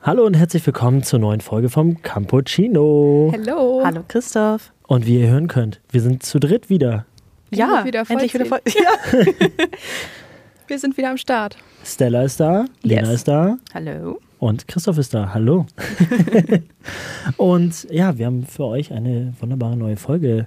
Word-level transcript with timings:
Hallo 0.00 0.24
und 0.24 0.34
herzlich 0.34 0.64
willkommen 0.64 1.02
zur 1.02 1.18
neuen 1.18 1.40
Folge 1.40 1.68
vom 1.68 2.00
Campuccino. 2.02 3.32
Hallo. 3.32 3.82
Hallo 3.84 4.04
Christoph. 4.06 4.72
Und 4.86 5.06
wie 5.06 5.18
ihr 5.20 5.28
hören 5.28 5.48
könnt, 5.48 5.80
wir 5.90 6.00
sind 6.00 6.22
zu 6.22 6.38
dritt 6.38 6.70
wieder. 6.70 7.04
Ja, 7.50 7.84
wieder 7.84 8.04
endlich 8.08 8.32
wieder 8.32 8.46
voll. 8.46 8.60
Ja. 8.66 9.24
wir 10.68 10.78
sind 10.78 10.96
wieder 10.96 11.10
am 11.10 11.16
Start. 11.16 11.56
Stella 11.84 12.22
ist 12.22 12.38
da, 12.38 12.66
Lena 12.82 13.02
Yes. 13.08 13.14
ist 13.16 13.28
da 13.28 13.58
Hallo. 13.74 14.20
und 14.38 14.68
Christoph 14.68 14.98
ist 14.98 15.12
da. 15.14 15.34
Hallo. 15.34 15.66
und 17.36 17.88
ja, 17.90 18.16
wir 18.16 18.26
haben 18.26 18.46
für 18.46 18.66
euch 18.66 18.92
eine 18.92 19.34
wunderbare 19.40 19.76
neue 19.76 19.96
Folge 19.96 20.46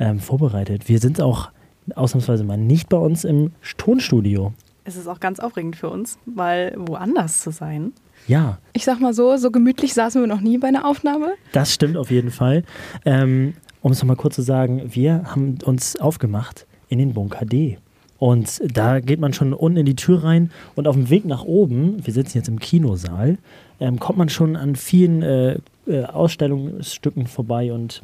ähm, 0.00 0.20
vorbereitet. 0.20 0.88
Wir 0.88 1.00
sind 1.00 1.20
auch 1.20 1.50
ausnahmsweise 1.94 2.44
mal 2.44 2.56
nicht 2.56 2.88
bei 2.88 2.96
uns 2.96 3.24
im 3.24 3.52
Tonstudio. 3.76 4.54
Es 4.84 4.96
ist 4.96 5.06
auch 5.06 5.20
ganz 5.20 5.38
aufregend 5.38 5.76
für 5.76 5.90
uns, 5.90 6.18
mal 6.24 6.72
woanders 6.78 7.40
zu 7.42 7.50
sein. 7.50 7.92
Ja, 8.26 8.58
Ich 8.72 8.84
sag 8.84 9.00
mal 9.00 9.14
so, 9.14 9.36
so 9.36 9.50
gemütlich 9.50 9.94
saßen 9.94 10.20
wir 10.20 10.26
noch 10.26 10.40
nie 10.40 10.58
bei 10.58 10.68
einer 10.68 10.84
Aufnahme. 10.84 11.34
das 11.52 11.72
stimmt 11.72 11.96
auf 11.96 12.10
jeden 12.10 12.30
Fall. 12.30 12.64
Ähm, 13.04 13.54
um 13.82 13.92
es 13.92 14.00
nochmal 14.00 14.16
kurz 14.16 14.34
zu 14.34 14.42
sagen, 14.42 14.82
wir 14.94 15.22
haben 15.32 15.58
uns 15.64 15.96
aufgemacht 15.96 16.66
in 16.88 16.98
den 16.98 17.14
Bunker 17.14 17.44
D. 17.44 17.78
Und 18.18 18.60
da 18.74 19.00
geht 19.00 19.20
man 19.20 19.32
schon 19.34 19.52
unten 19.52 19.78
in 19.78 19.86
die 19.86 19.94
Tür 19.94 20.24
rein 20.24 20.50
und 20.74 20.88
auf 20.88 20.96
dem 20.96 21.10
Weg 21.10 21.26
nach 21.26 21.44
oben, 21.44 22.04
wir 22.04 22.14
sitzen 22.14 22.38
jetzt 22.38 22.48
im 22.48 22.58
Kinosaal, 22.58 23.36
ähm, 23.78 24.00
kommt 24.00 24.18
man 24.18 24.30
schon 24.30 24.56
an 24.56 24.74
vielen 24.74 25.22
äh, 25.22 25.58
äh, 25.86 26.04
Ausstellungsstücken 26.04 27.26
vorbei 27.26 27.72
und 27.72 28.00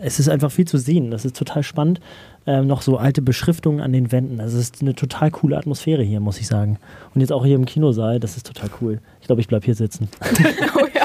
es 0.00 0.18
ist 0.18 0.28
einfach 0.28 0.50
viel 0.50 0.66
zu 0.66 0.78
sehen. 0.78 1.10
Das 1.10 1.24
ist 1.24 1.36
total 1.36 1.62
spannend. 1.62 2.00
Ähm, 2.44 2.66
noch 2.66 2.82
so 2.82 2.96
alte 2.96 3.22
Beschriftungen 3.22 3.80
an 3.80 3.92
den 3.92 4.10
Wänden. 4.10 4.40
Also 4.40 4.58
es 4.58 4.64
ist 4.64 4.82
eine 4.82 4.94
total 4.94 5.30
coole 5.30 5.56
Atmosphäre 5.56 6.02
hier, 6.02 6.18
muss 6.20 6.40
ich 6.40 6.48
sagen. 6.48 6.78
Und 7.14 7.20
jetzt 7.20 7.32
auch 7.32 7.44
hier 7.44 7.54
im 7.54 7.64
Kinosaal, 7.64 8.18
das 8.18 8.36
ist 8.36 8.46
total 8.46 8.68
cool. 8.80 9.00
Ich 9.22 9.26
glaube, 9.26 9.40
ich 9.40 9.48
bleibe 9.48 9.64
hier 9.64 9.74
sitzen. 9.74 10.08
Oh 10.74 10.86
ja. 10.92 11.02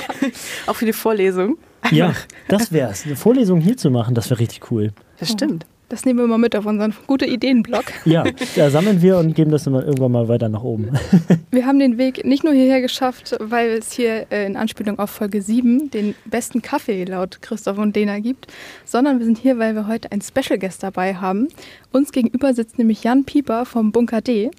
Auch 0.66 0.76
für 0.76 0.86
die 0.86 0.94
Vorlesung. 0.94 1.58
Ja, 1.92 2.14
das 2.48 2.72
wär's. 2.72 3.06
Eine 3.06 3.16
Vorlesung 3.16 3.62
hier 3.62 3.78
zu 3.78 3.92
machen, 3.92 4.16
das 4.16 4.30
wäre 4.30 4.40
richtig 4.40 4.72
cool. 4.72 4.92
Das 5.20 5.32
stimmt. 5.32 5.66
Das 5.90 6.04
nehmen 6.04 6.20
wir 6.20 6.28
mal 6.28 6.38
mit 6.38 6.54
auf 6.56 6.66
unseren 6.66 6.94
gute 7.06 7.26
Ideen-Blog. 7.26 7.86
Ja, 8.04 8.26
da 8.58 8.70
sammeln 8.70 9.02
wir 9.02 9.20
und 9.20 9.36
geben 9.36 9.52
das 9.52 9.68
immer 9.68 9.86
irgendwann 9.86 10.12
mal 10.12 10.28
weiter 10.28 10.50
nach 10.50 10.64
oben. 10.64 10.90
Wir 11.52 11.66
haben 11.66 11.80
den 11.80 11.98
Weg 11.98 12.26
nicht 12.26 12.44
nur 12.44 12.52
hierher 12.52 12.82
geschafft, 12.82 13.38
weil 13.40 13.70
es 13.70 13.94
hier 13.94 14.26
äh, 14.30 14.46
in 14.46 14.58
Anspielung 14.58 15.00
auf 15.00 15.12
Folge 15.12 15.42
7 15.42 15.90
den 15.90 16.14
besten 16.26 16.62
Kaffee 16.62 17.06
laut 17.06 17.42
Christoph 17.42 17.78
und 17.78 17.96
Lena 17.96 18.20
gibt, 18.20 18.48
sondern 18.84 19.20
wir 19.20 19.26
sind 19.26 19.38
hier, 19.38 19.59
weil 19.59 19.76
wir 19.76 19.88
heute 19.88 20.12
einen 20.12 20.22
Special 20.22 20.59
Guest 20.59 20.84
dabei 20.84 21.16
haben. 21.16 21.48
Uns 21.94 22.12
gegenüber 22.12 22.54
sitzt 22.54 22.78
nämlich 22.78 23.04
Jan 23.04 23.24
Pieper 23.24 23.66
vom 23.66 23.94
Bunker 23.94 24.20
D. 24.20 24.52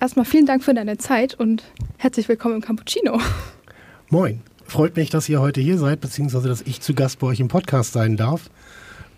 Erstmal 0.00 0.24
vielen 0.24 0.46
Dank 0.46 0.62
für 0.62 0.74
deine 0.74 0.96
Zeit 0.96 1.34
und 1.34 1.64
herzlich 1.96 2.28
willkommen 2.28 2.56
im 2.56 2.60
Cappuccino. 2.60 3.20
Moin. 4.10 4.42
Freut 4.64 4.96
mich, 4.96 5.10
dass 5.10 5.28
ihr 5.28 5.40
heute 5.40 5.60
hier 5.60 5.76
seid, 5.76 6.00
beziehungsweise 6.00 6.46
dass 6.46 6.62
ich 6.62 6.80
zu 6.80 6.94
Gast 6.94 7.18
bei 7.18 7.26
euch 7.26 7.40
im 7.40 7.48
Podcast 7.48 7.94
sein 7.94 8.16
darf. 8.16 8.48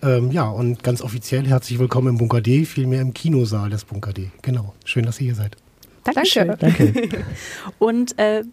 Ähm, 0.01 0.31
ja, 0.31 0.49
und 0.49 0.83
ganz 0.83 1.03
offiziell 1.03 1.47
herzlich 1.47 1.79
willkommen 1.79 2.09
im 2.09 2.19
Bunker 2.19 2.41
D, 2.41 2.65
vielmehr 2.65 3.03
im 3.03 3.13
Kinosaal 3.13 3.69
des 3.69 3.85
Bunker 3.85 4.15
D. 4.15 4.31
Genau. 4.41 4.73
Schön, 4.87 5.05
dass 5.05 5.21
ihr 5.21 5.27
hier 5.27 5.35
seid. 5.35 5.57
Dankeschön. 6.05 6.55
Danke. 6.59 7.09
Und 7.79 8.19
äh, 8.19 8.45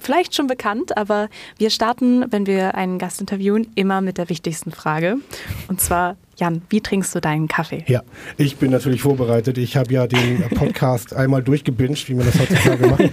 vielleicht 0.00 0.34
schon 0.34 0.46
bekannt, 0.46 0.96
aber 0.96 1.28
wir 1.58 1.68
starten, 1.68 2.24
wenn 2.30 2.46
wir 2.46 2.76
einen 2.76 2.98
Gast 2.98 3.20
interviewen, 3.20 3.66
immer 3.74 4.00
mit 4.00 4.16
der 4.16 4.30
wichtigsten 4.30 4.70
Frage. 4.70 5.16
Und 5.68 5.82
zwar, 5.82 6.16
Jan, 6.36 6.62
wie 6.68 6.80
trinkst 6.80 7.14
du 7.14 7.20
deinen 7.20 7.48
Kaffee? 7.48 7.84
Ja, 7.86 8.02
ich 8.36 8.56
bin 8.56 8.70
natürlich 8.70 9.02
vorbereitet. 9.02 9.58
Ich 9.58 9.76
habe 9.76 9.92
ja 9.92 10.06
den 10.06 10.42
Podcast 10.50 11.14
einmal 11.14 11.42
durchgebinged, 11.42 12.08
wie 12.08 12.14
man 12.14 12.26
das 12.26 12.38
heutzutage 12.38 12.86
macht. 12.86 13.12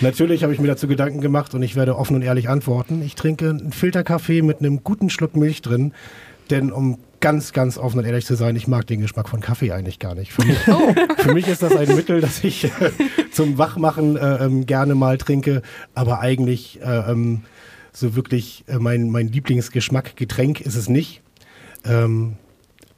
natürlich 0.00 0.42
habe 0.42 0.52
ich 0.52 0.60
mir 0.60 0.68
dazu 0.68 0.86
Gedanken 0.86 1.20
gemacht 1.20 1.54
und 1.54 1.62
ich 1.62 1.76
werde 1.76 1.96
offen 1.96 2.16
und 2.16 2.22
ehrlich 2.22 2.48
antworten. 2.48 3.02
Ich 3.02 3.14
trinke 3.14 3.50
einen 3.50 3.72
Filterkaffee 3.72 4.42
mit 4.42 4.60
einem 4.60 4.84
guten 4.84 5.10
Schluck 5.10 5.36
Milch 5.36 5.62
drin, 5.62 5.92
denn 6.50 6.70
um 6.70 6.98
ganz, 7.20 7.52
ganz 7.52 7.76
offen 7.76 7.98
und 7.98 8.04
ehrlich 8.04 8.24
zu 8.24 8.34
sein, 8.34 8.56
ich 8.56 8.66
mag 8.66 8.86
den 8.86 9.00
Geschmack 9.00 9.28
von 9.28 9.40
Kaffee 9.40 9.72
eigentlich 9.72 9.98
gar 9.98 10.14
nicht. 10.14 10.32
Für 10.32 10.44
mich, 10.44 10.58
für 11.18 11.34
mich 11.34 11.48
ist 11.48 11.62
das 11.62 11.76
ein 11.76 11.94
Mittel, 11.94 12.20
das 12.20 12.42
ich 12.42 12.64
äh, 12.64 12.70
zum 13.30 13.58
Wachmachen 13.58 14.16
äh, 14.16 14.44
ähm, 14.44 14.66
gerne 14.66 14.94
mal 14.94 15.18
trinke, 15.18 15.62
aber 15.94 16.20
eigentlich 16.20 16.80
äh, 16.82 17.10
ähm, 17.10 17.42
so 17.92 18.16
wirklich 18.16 18.64
äh, 18.68 18.78
mein, 18.78 19.10
mein 19.10 19.28
Lieblingsgeschmack 19.28 20.16
Getränk 20.16 20.60
ist 20.60 20.76
es 20.76 20.88
nicht. 20.88 21.22
Ähm, 21.84 22.36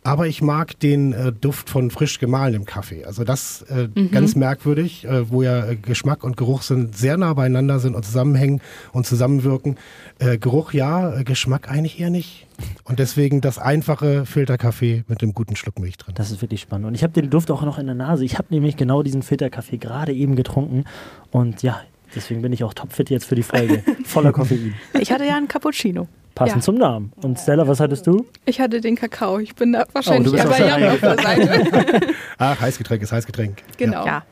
aber 0.04 0.26
ich 0.26 0.42
mag 0.42 0.78
den 0.80 1.12
äh, 1.12 1.32
Duft 1.32 1.70
von 1.70 1.90
frisch 1.90 2.18
gemahlenem 2.18 2.64
Kaffee. 2.64 3.04
Also 3.04 3.22
das 3.24 3.62
äh, 3.62 3.88
ganz 4.10 4.34
merkwürdig, 4.34 5.04
äh, 5.04 5.30
wo 5.30 5.42
ja 5.42 5.66
äh, 5.68 5.76
Geschmack 5.76 6.24
und 6.24 6.36
Geruch 6.36 6.62
sind, 6.62 6.96
sehr 6.96 7.16
nah 7.16 7.34
beieinander 7.34 7.78
sind 7.78 7.94
und 7.94 8.04
zusammenhängen 8.04 8.60
und 8.92 9.06
zusammenwirken. 9.06 9.76
Äh, 10.18 10.38
Geruch 10.38 10.72
ja, 10.72 11.20
äh, 11.20 11.24
Geschmack 11.24 11.70
eigentlich 11.70 12.00
eher 12.00 12.10
nicht. 12.10 12.48
Und 12.84 12.98
deswegen 12.98 13.40
das 13.40 13.58
einfache 13.58 14.26
Filterkaffee 14.26 15.04
mit 15.06 15.22
dem 15.22 15.34
guten 15.34 15.56
Schluck 15.56 15.78
Milch 15.78 15.98
drin. 15.98 16.14
Das 16.16 16.30
ist 16.30 16.42
wirklich 16.42 16.60
spannend. 16.60 16.86
Und 16.86 16.94
ich 16.94 17.02
habe 17.02 17.12
den 17.12 17.30
Duft 17.30 17.50
auch 17.50 17.62
noch 17.62 17.78
in 17.78 17.86
der 17.86 17.94
Nase. 17.94 18.24
Ich 18.24 18.38
habe 18.38 18.48
nämlich 18.50 18.76
genau 18.76 19.02
diesen 19.02 19.22
Filterkaffee 19.22 19.78
gerade 19.78 20.12
eben 20.12 20.36
getrunken. 20.36 20.84
Und 21.30 21.62
ja, 21.62 21.80
deswegen 22.14 22.42
bin 22.42 22.52
ich 22.52 22.64
auch 22.64 22.74
topfit 22.74 23.10
jetzt 23.10 23.24
für 23.26 23.34
die 23.34 23.42
Folge. 23.42 23.82
Voller 24.04 24.32
Koffein. 24.32 24.74
Ich 24.98 25.12
hatte 25.12 25.24
ja 25.24 25.36
einen 25.36 25.48
Cappuccino. 25.48 26.08
Passend 26.34 26.56
Ja. 26.56 26.62
zum 26.62 26.76
Namen. 26.76 27.12
Und 27.22 27.38
Stella, 27.38 27.68
was 27.68 27.78
hattest 27.80 28.06
du? 28.06 28.24
Ich 28.46 28.58
hatte 28.60 28.80
den 28.80 28.96
Kakao. 28.96 29.38
Ich 29.38 29.54
bin 29.54 29.72
da 29.74 29.84
wahrscheinlich 29.92 30.32
Oh, 30.32 30.36
du 30.36 30.42
bist 30.42 30.44
eher 30.44 30.50
auf 30.50 30.58
bei 30.58 30.64
der 30.64 30.78
Jan 30.78 30.94
auf 30.94 31.00
der 31.00 31.18
Seite. 31.18 32.00
Ach, 32.38 32.60
Heißgetränk 32.60 33.02
ist 33.02 33.12
Heißgetränk. 33.12 33.62
Genau. 33.76 34.06
Ja. 34.06 34.22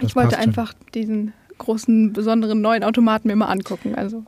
Ich 0.00 0.16
wollte 0.16 0.34
schon. 0.34 0.40
einfach 0.44 0.74
diesen 0.94 1.32
großen, 1.58 2.12
besonderen 2.12 2.60
neuen 2.60 2.82
Automaten 2.84 3.28
mir 3.28 3.36
mal 3.36 3.46
angucken. 3.46 3.94
Also, 3.94 4.24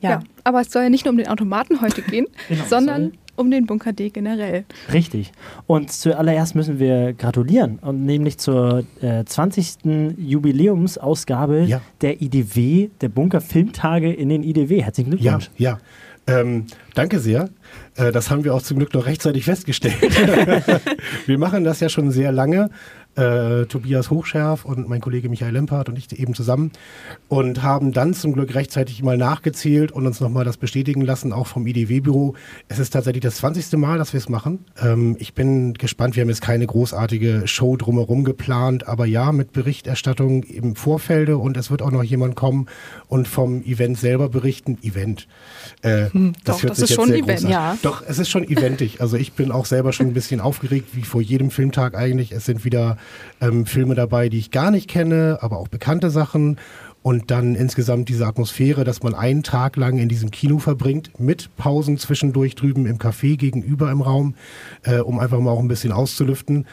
ja. 0.00 0.10
Ja. 0.10 0.20
Aber 0.44 0.60
es 0.60 0.70
soll 0.72 0.82
ja 0.82 0.90
nicht 0.90 1.04
nur 1.04 1.12
um 1.12 1.18
den 1.18 1.28
Automaten 1.28 1.80
heute 1.80 2.02
gehen, 2.02 2.26
Genau, 2.48 2.64
sondern 2.68 3.02
soll- 3.02 3.12
um 3.38 3.50
den 3.50 3.66
Bunker 3.66 3.92
D 3.92 4.10
generell. 4.10 4.64
Richtig. 4.92 5.32
Und 5.66 5.92
zuallererst 5.92 6.54
müssen 6.54 6.78
wir 6.78 7.12
gratulieren. 7.14 7.78
Und 7.80 8.04
nämlich 8.04 8.38
zur 8.38 8.84
äh, 9.00 9.24
20. 9.24 10.14
Jubiläumsausgabe 10.18 11.62
Ja. 11.64 11.80
der 12.00 12.20
IDW, 12.20 12.88
der 13.00 13.08
Bunker 13.08 13.40
Filmtage 13.40 14.12
in 14.12 14.28
den 14.28 14.42
IDW. 14.42 14.82
Herzlichen 14.82 15.12
Ja, 15.12 15.16
Glückwunsch. 15.38 15.50
ja. 15.56 15.78
Ähm, 16.26 16.66
danke 16.94 17.20
sehr. 17.20 17.48
Äh, 17.96 18.12
das 18.12 18.30
haben 18.30 18.44
wir 18.44 18.54
auch 18.54 18.60
zum 18.60 18.76
Glück 18.78 18.92
noch 18.92 19.06
rechtzeitig 19.06 19.44
festgestellt. 19.44 19.96
wir 21.26 21.38
machen 21.38 21.64
das 21.64 21.80
ja 21.80 21.88
schon 21.88 22.10
sehr 22.10 22.32
lange. 22.32 22.68
Äh, 23.16 23.66
Tobias 23.66 24.10
Hochschärf 24.10 24.64
und 24.64 24.88
mein 24.88 25.00
Kollege 25.00 25.28
Michael 25.28 25.52
Lempert 25.52 25.88
und 25.88 25.98
ich 25.98 26.16
eben 26.18 26.34
zusammen 26.34 26.70
und 27.28 27.62
haben 27.62 27.92
dann 27.92 28.14
zum 28.14 28.32
Glück 28.32 28.54
rechtzeitig 28.54 29.02
mal 29.02 29.16
nachgezählt 29.16 29.90
und 29.90 30.06
uns 30.06 30.20
nochmal 30.20 30.44
das 30.44 30.56
bestätigen 30.56 31.00
lassen, 31.00 31.32
auch 31.32 31.48
vom 31.48 31.66
IDW-Büro. 31.66 32.34
Es 32.68 32.78
ist 32.78 32.90
tatsächlich 32.90 33.22
das 33.22 33.36
20. 33.36 33.72
Mal, 33.72 33.98
dass 33.98 34.12
wir 34.12 34.18
es 34.18 34.28
machen. 34.28 34.64
Ähm, 34.80 35.16
ich 35.18 35.34
bin 35.34 35.74
gespannt. 35.74 36.14
Wir 36.14 36.20
haben 36.20 36.28
jetzt 36.28 36.42
keine 36.42 36.66
großartige 36.66 37.48
Show 37.48 37.76
drumherum 37.76 38.22
geplant, 38.22 38.86
aber 38.86 39.06
ja, 39.06 39.32
mit 39.32 39.52
Berichterstattung 39.52 40.44
im 40.44 40.76
Vorfelde 40.76 41.38
und 41.38 41.56
es 41.56 41.70
wird 41.70 41.82
auch 41.82 41.90
noch 41.90 42.04
jemand 42.04 42.36
kommen 42.36 42.66
und 43.08 43.26
vom 43.26 43.62
Event 43.62 43.98
selber 43.98 44.28
berichten. 44.28 44.78
Event. 44.82 45.26
Äh, 45.82 46.06
doch, 46.44 46.60
das 46.60 46.78
ist 46.78 46.92
schon 46.92 47.08
sehr 47.08 47.18
Event, 47.18 47.48
ja. 47.48 47.76
Doch, 47.82 48.02
es 48.06 48.18
ist 48.18 48.28
schon 48.28 48.44
eventig. 48.44 49.00
Also 49.00 49.16
ich 49.16 49.32
bin 49.32 49.50
auch 49.50 49.66
selber 49.66 49.92
schon 49.92 50.06
ein 50.06 50.14
bisschen 50.14 50.40
aufgeregt, 50.40 50.90
wie 50.92 51.02
vor 51.02 51.20
jedem 51.20 51.50
Filmtag 51.50 51.96
eigentlich. 51.96 52.32
Es 52.32 52.44
sind 52.44 52.64
wieder 52.64 52.97
ähm, 53.40 53.66
Filme 53.66 53.94
dabei, 53.94 54.28
die 54.28 54.38
ich 54.38 54.50
gar 54.50 54.70
nicht 54.70 54.88
kenne, 54.88 55.38
aber 55.40 55.58
auch 55.58 55.68
bekannte 55.68 56.10
Sachen. 56.10 56.58
Und 57.02 57.30
dann 57.30 57.54
insgesamt 57.54 58.08
diese 58.08 58.26
Atmosphäre, 58.26 58.84
dass 58.84 59.02
man 59.02 59.14
einen 59.14 59.42
Tag 59.42 59.76
lang 59.76 59.98
in 59.98 60.08
diesem 60.08 60.30
Kino 60.30 60.58
verbringt, 60.58 61.18
mit 61.20 61.54
Pausen 61.56 61.96
zwischendurch 61.96 62.54
drüben 62.54 62.86
im 62.86 62.98
Café 62.98 63.36
gegenüber 63.36 63.90
im 63.90 64.02
Raum, 64.02 64.34
äh, 64.82 64.98
um 64.98 65.18
einfach 65.18 65.38
mal 65.38 65.50
auch 65.50 65.60
ein 65.60 65.68
bisschen 65.68 65.92
auszulüften. 65.92 66.66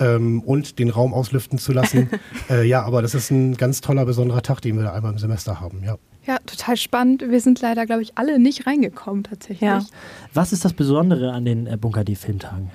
Ähm, 0.00 0.40
und 0.42 0.80
den 0.80 0.90
Raum 0.90 1.14
auslüften 1.14 1.58
zu 1.58 1.72
lassen. 1.72 2.10
äh, 2.50 2.66
ja, 2.66 2.82
aber 2.82 3.00
das 3.00 3.14
ist 3.14 3.30
ein 3.30 3.56
ganz 3.56 3.80
toller, 3.80 4.04
besonderer 4.04 4.42
Tag, 4.42 4.60
den 4.60 4.76
wir 4.76 4.82
da 4.84 4.92
einmal 4.92 5.12
im 5.12 5.18
Semester 5.18 5.60
haben. 5.60 5.84
Ja. 5.84 5.98
Ja, 6.26 6.38
total 6.46 6.76
spannend. 6.76 7.22
Wir 7.28 7.40
sind 7.40 7.60
leider, 7.60 7.84
glaube 7.86 8.02
ich, 8.02 8.16
alle 8.16 8.38
nicht 8.38 8.66
reingekommen 8.66 9.24
tatsächlich. 9.24 9.60
Ja. 9.60 9.84
Was 10.32 10.52
ist 10.52 10.64
das 10.64 10.72
Besondere 10.72 11.32
an 11.32 11.44
den 11.44 11.66
äh, 11.66 11.76
Bunker 11.76 12.02
D 12.02 12.14
Filmtagen? 12.14 12.70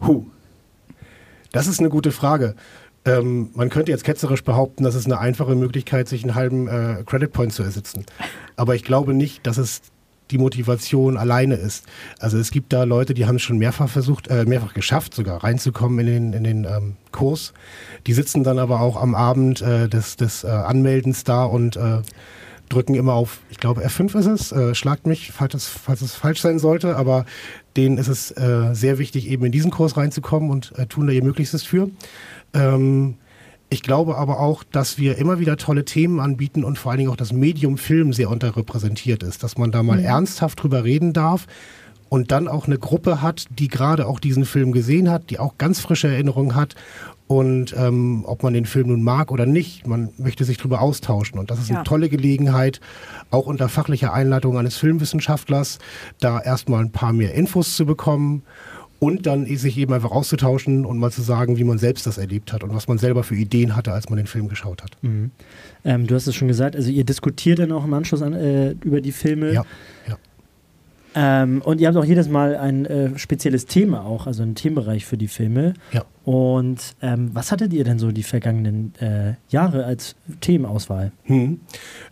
Huh. 0.00 0.24
Das 1.56 1.68
ist 1.68 1.80
eine 1.80 1.88
gute 1.88 2.12
Frage. 2.12 2.54
Ähm, 3.06 3.48
man 3.54 3.70
könnte 3.70 3.90
jetzt 3.90 4.04
ketzerisch 4.04 4.44
behaupten, 4.44 4.84
das 4.84 4.94
ist 4.94 5.06
eine 5.06 5.18
einfache 5.18 5.54
Möglichkeit, 5.54 6.06
sich 6.06 6.22
einen 6.22 6.34
halben 6.34 6.68
äh, 6.68 7.02
Credit 7.06 7.32
Point 7.32 7.54
zu 7.54 7.62
ersitzen. 7.62 8.04
Aber 8.56 8.74
ich 8.74 8.84
glaube 8.84 9.14
nicht, 9.14 9.46
dass 9.46 9.56
es 9.56 9.80
die 10.30 10.36
Motivation 10.36 11.16
alleine 11.16 11.54
ist. 11.54 11.86
Also 12.18 12.36
es 12.36 12.50
gibt 12.50 12.74
da 12.74 12.84
Leute, 12.84 13.14
die 13.14 13.24
haben 13.24 13.36
es 13.36 13.42
schon 13.42 13.56
mehrfach 13.56 13.88
versucht, 13.88 14.28
äh, 14.28 14.44
mehrfach 14.44 14.74
geschafft, 14.74 15.14
sogar 15.14 15.42
reinzukommen 15.42 15.98
in 16.00 16.06
den, 16.06 16.32
in 16.34 16.44
den 16.44 16.64
ähm, 16.64 16.96
Kurs. 17.10 17.54
Die 18.06 18.12
sitzen 18.12 18.44
dann 18.44 18.58
aber 18.58 18.82
auch 18.82 19.00
am 19.00 19.14
Abend 19.14 19.62
äh, 19.62 19.88
des, 19.88 20.16
des 20.16 20.44
äh, 20.44 20.48
Anmeldens 20.48 21.24
da 21.24 21.46
und 21.46 21.76
äh, 21.76 22.02
drücken 22.68 22.94
immer 22.94 23.14
auf, 23.14 23.40
ich 23.50 23.58
glaube 23.58 23.84
F5 23.86 24.18
ist 24.18 24.26
es, 24.26 24.52
äh, 24.52 24.74
schlagt 24.74 25.06
mich, 25.06 25.32
falls 25.32 25.54
es, 25.54 25.66
falls 25.66 26.02
es 26.02 26.14
falsch 26.14 26.40
sein 26.40 26.58
sollte, 26.58 26.96
aber 26.96 27.24
denen 27.76 27.98
ist 27.98 28.08
es 28.08 28.30
äh, 28.32 28.74
sehr 28.74 28.98
wichtig, 28.98 29.28
eben 29.28 29.44
in 29.44 29.52
diesen 29.52 29.70
Kurs 29.70 29.96
reinzukommen 29.96 30.50
und 30.50 30.72
äh, 30.78 30.86
tun 30.86 31.06
da 31.06 31.12
ihr 31.12 31.24
Möglichstes 31.24 31.62
für. 31.62 31.90
Ähm, 32.54 33.16
ich 33.68 33.82
glaube 33.82 34.16
aber 34.16 34.38
auch, 34.38 34.62
dass 34.62 34.98
wir 34.98 35.18
immer 35.18 35.40
wieder 35.40 35.56
tolle 35.56 35.84
Themen 35.84 36.20
anbieten 36.20 36.62
und 36.62 36.78
vor 36.78 36.92
allen 36.92 36.98
Dingen 36.98 37.10
auch 37.10 37.16
das 37.16 37.32
Medium 37.32 37.78
Film 37.78 38.12
sehr 38.12 38.30
unterrepräsentiert 38.30 39.22
ist, 39.22 39.42
dass 39.42 39.58
man 39.58 39.72
da 39.72 39.82
mal 39.82 39.98
mhm. 39.98 40.04
ernsthaft 40.04 40.62
drüber 40.62 40.84
reden 40.84 41.12
darf 41.12 41.46
und 42.08 42.30
dann 42.30 42.46
auch 42.46 42.66
eine 42.66 42.78
Gruppe 42.78 43.22
hat, 43.22 43.46
die 43.50 43.68
gerade 43.68 44.06
auch 44.06 44.20
diesen 44.20 44.44
Film 44.44 44.72
gesehen 44.72 45.10
hat, 45.10 45.30
die 45.30 45.38
auch 45.40 45.58
ganz 45.58 45.80
frische 45.80 46.08
Erinnerungen 46.08 46.54
hat 46.54 46.76
und 47.28 47.74
ähm, 47.76 48.24
ob 48.26 48.42
man 48.42 48.54
den 48.54 48.66
Film 48.66 48.88
nun 48.88 49.02
mag 49.02 49.32
oder 49.32 49.46
nicht, 49.46 49.86
man 49.86 50.10
möchte 50.16 50.44
sich 50.44 50.58
darüber 50.58 50.80
austauschen 50.80 51.38
und 51.38 51.50
das 51.50 51.58
ist 51.58 51.70
ja. 51.70 51.76
eine 51.76 51.84
tolle 51.84 52.08
Gelegenheit, 52.08 52.80
auch 53.30 53.46
unter 53.46 53.68
fachlicher 53.68 54.12
Einleitung 54.12 54.56
eines 54.58 54.76
Filmwissenschaftlers, 54.76 55.78
da 56.20 56.40
erstmal 56.40 56.84
ein 56.84 56.92
paar 56.92 57.12
mehr 57.12 57.34
Infos 57.34 57.74
zu 57.74 57.84
bekommen 57.84 58.42
und 58.98 59.26
dann 59.26 59.46
sich 59.46 59.76
eben 59.76 59.92
einfach 59.92 60.10
auszutauschen 60.10 60.86
und 60.86 60.98
mal 60.98 61.10
zu 61.10 61.22
sagen, 61.22 61.58
wie 61.58 61.64
man 61.64 61.78
selbst 61.78 62.06
das 62.06 62.16
erlebt 62.16 62.52
hat 62.52 62.62
und 62.62 62.74
was 62.74 62.88
man 62.88 62.98
selber 62.98 63.22
für 63.24 63.34
Ideen 63.34 63.76
hatte, 63.76 63.92
als 63.92 64.08
man 64.08 64.16
den 64.16 64.26
Film 64.26 64.48
geschaut 64.48 64.82
hat. 64.82 64.96
Mhm. 65.02 65.30
Ähm, 65.84 66.06
du 66.06 66.14
hast 66.14 66.26
es 66.26 66.34
schon 66.34 66.48
gesagt, 66.48 66.76
also 66.76 66.90
ihr 66.90 67.04
diskutiert 67.04 67.58
dann 67.58 67.72
auch 67.72 67.84
im 67.84 67.92
Anschluss 67.92 68.22
an, 68.22 68.32
äh, 68.32 68.70
über 68.84 69.00
die 69.00 69.12
Filme. 69.12 69.52
Ja, 69.52 69.64
ja. 70.08 70.16
Ähm, 71.18 71.62
und 71.62 71.80
ihr 71.80 71.88
habt 71.88 71.96
auch 71.96 72.04
jedes 72.04 72.28
Mal 72.28 72.56
ein 72.56 72.84
äh, 72.84 73.18
spezielles 73.18 73.64
Thema 73.64 74.04
auch, 74.04 74.26
also 74.26 74.42
einen 74.42 74.54
Themenbereich 74.54 75.06
für 75.06 75.16
die 75.16 75.28
Filme. 75.28 75.72
Ja. 75.90 76.04
Und 76.24 76.94
ähm, 77.00 77.30
was 77.32 77.50
hattet 77.50 77.72
ihr 77.72 77.84
denn 77.84 77.98
so 77.98 78.12
die 78.12 78.22
vergangenen 78.22 78.92
äh, 79.00 79.34
Jahre 79.48 79.86
als 79.86 80.14
Themenauswahl? 80.42 81.12
Hm. 81.24 81.60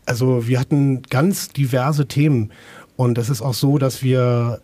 Also 0.07 0.49
wir 0.49 0.59
hatten 0.59 1.03
ganz 1.03 1.49
diverse 1.49 2.09
Themen. 2.09 2.51
Und 2.97 3.19
es 3.19 3.29
ist 3.29 3.43
auch 3.43 3.55
so, 3.55 3.77
dass 3.77 4.03
wir 4.03 4.63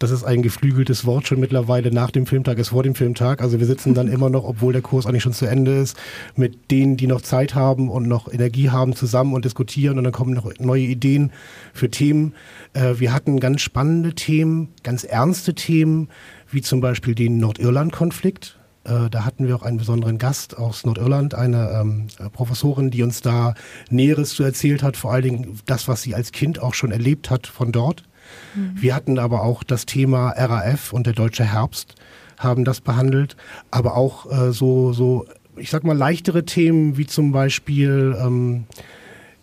das 0.00 0.10
ist 0.10 0.24
ein 0.24 0.40
geflügeltes 0.40 1.04
Wort 1.04 1.28
schon 1.28 1.40
mittlerweile 1.40 1.92
nach 1.92 2.10
dem 2.10 2.24
Filmtag 2.24 2.58
ist 2.58 2.70
vor 2.70 2.82
dem 2.82 2.94
Filmtag. 2.94 3.42
Also 3.42 3.60
wir 3.60 3.66
sitzen 3.66 3.92
dann 3.92 4.08
immer 4.12 4.30
noch, 4.30 4.44
obwohl 4.44 4.72
der 4.72 4.80
Kurs 4.82 5.04
eigentlich 5.06 5.22
schon 5.22 5.34
zu 5.34 5.44
Ende 5.44 5.76
ist, 5.76 5.96
mit 6.34 6.70
denen, 6.70 6.96
die 6.96 7.06
noch 7.06 7.20
Zeit 7.20 7.54
haben 7.54 7.90
und 7.90 8.08
noch 8.08 8.32
Energie 8.32 8.70
haben, 8.70 8.96
zusammen 8.96 9.34
und 9.34 9.44
diskutieren 9.44 9.98
und 9.98 10.04
dann 10.04 10.12
kommen 10.12 10.32
noch 10.32 10.50
neue 10.58 10.84
Ideen 10.84 11.32
für 11.74 11.90
Themen. 11.90 12.34
Äh, 12.72 12.94
wir 12.96 13.12
hatten 13.12 13.40
ganz 13.40 13.60
spannende 13.60 14.14
Themen, 14.14 14.70
ganz 14.82 15.04
ernste 15.04 15.54
Themen, 15.54 16.08
wie 16.50 16.62
zum 16.62 16.80
Beispiel 16.80 17.14
den 17.14 17.36
Nordirland-Konflikt. 17.36 18.58
Äh, 18.84 19.10
da 19.10 19.26
hatten 19.26 19.46
wir 19.46 19.54
auch 19.54 19.62
einen 19.62 19.76
besonderen 19.76 20.16
Gast 20.16 20.56
aus 20.56 20.86
Nordirland, 20.86 21.34
eine 21.34 21.78
ähm, 21.78 22.06
Professorin, 22.32 22.90
die 22.90 23.02
uns 23.02 23.20
da 23.20 23.52
Näheres 23.90 24.30
zu 24.30 24.44
erzählt 24.44 24.82
hat, 24.82 24.96
vor 24.96 25.12
allen 25.12 25.24
Dingen 25.24 25.60
das, 25.66 25.88
was 25.88 26.00
sie 26.00 26.14
als 26.14 26.32
Kind 26.32 26.58
auch 26.62 26.72
schon 26.72 26.90
erlebt 26.90 27.28
hat 27.28 27.46
von 27.46 27.70
dort. 27.70 28.04
Mhm. 28.54 28.72
Wir 28.74 28.94
hatten 28.94 29.18
aber 29.18 29.42
auch 29.42 29.62
das 29.62 29.86
Thema 29.86 30.30
RAF 30.30 30.92
und 30.92 31.06
der 31.06 31.14
deutsche 31.14 31.44
Herbst 31.44 31.94
haben 32.38 32.64
das 32.64 32.80
behandelt, 32.80 33.36
aber 33.70 33.96
auch 33.96 34.30
äh, 34.30 34.52
so, 34.52 34.92
so, 34.92 35.26
ich 35.56 35.70
sag 35.70 35.84
mal, 35.84 35.96
leichtere 35.96 36.44
Themen 36.44 36.96
wie 36.96 37.06
zum 37.06 37.32
Beispiel 37.32 38.16
ähm, 38.18 38.64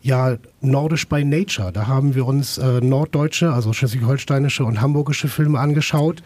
ja, 0.01 0.37
Nordisch 0.61 1.07
by 1.07 1.23
Nature. 1.23 1.71
Da 1.71 1.87
haben 1.87 2.15
wir 2.15 2.25
uns 2.25 2.57
äh, 2.57 2.81
norddeutsche, 2.81 3.51
also 3.51 3.73
schleswig-holsteinische 3.73 4.63
und 4.63 4.81
hamburgische 4.81 5.27
Filme 5.27 5.59
angeschaut. 5.59 6.23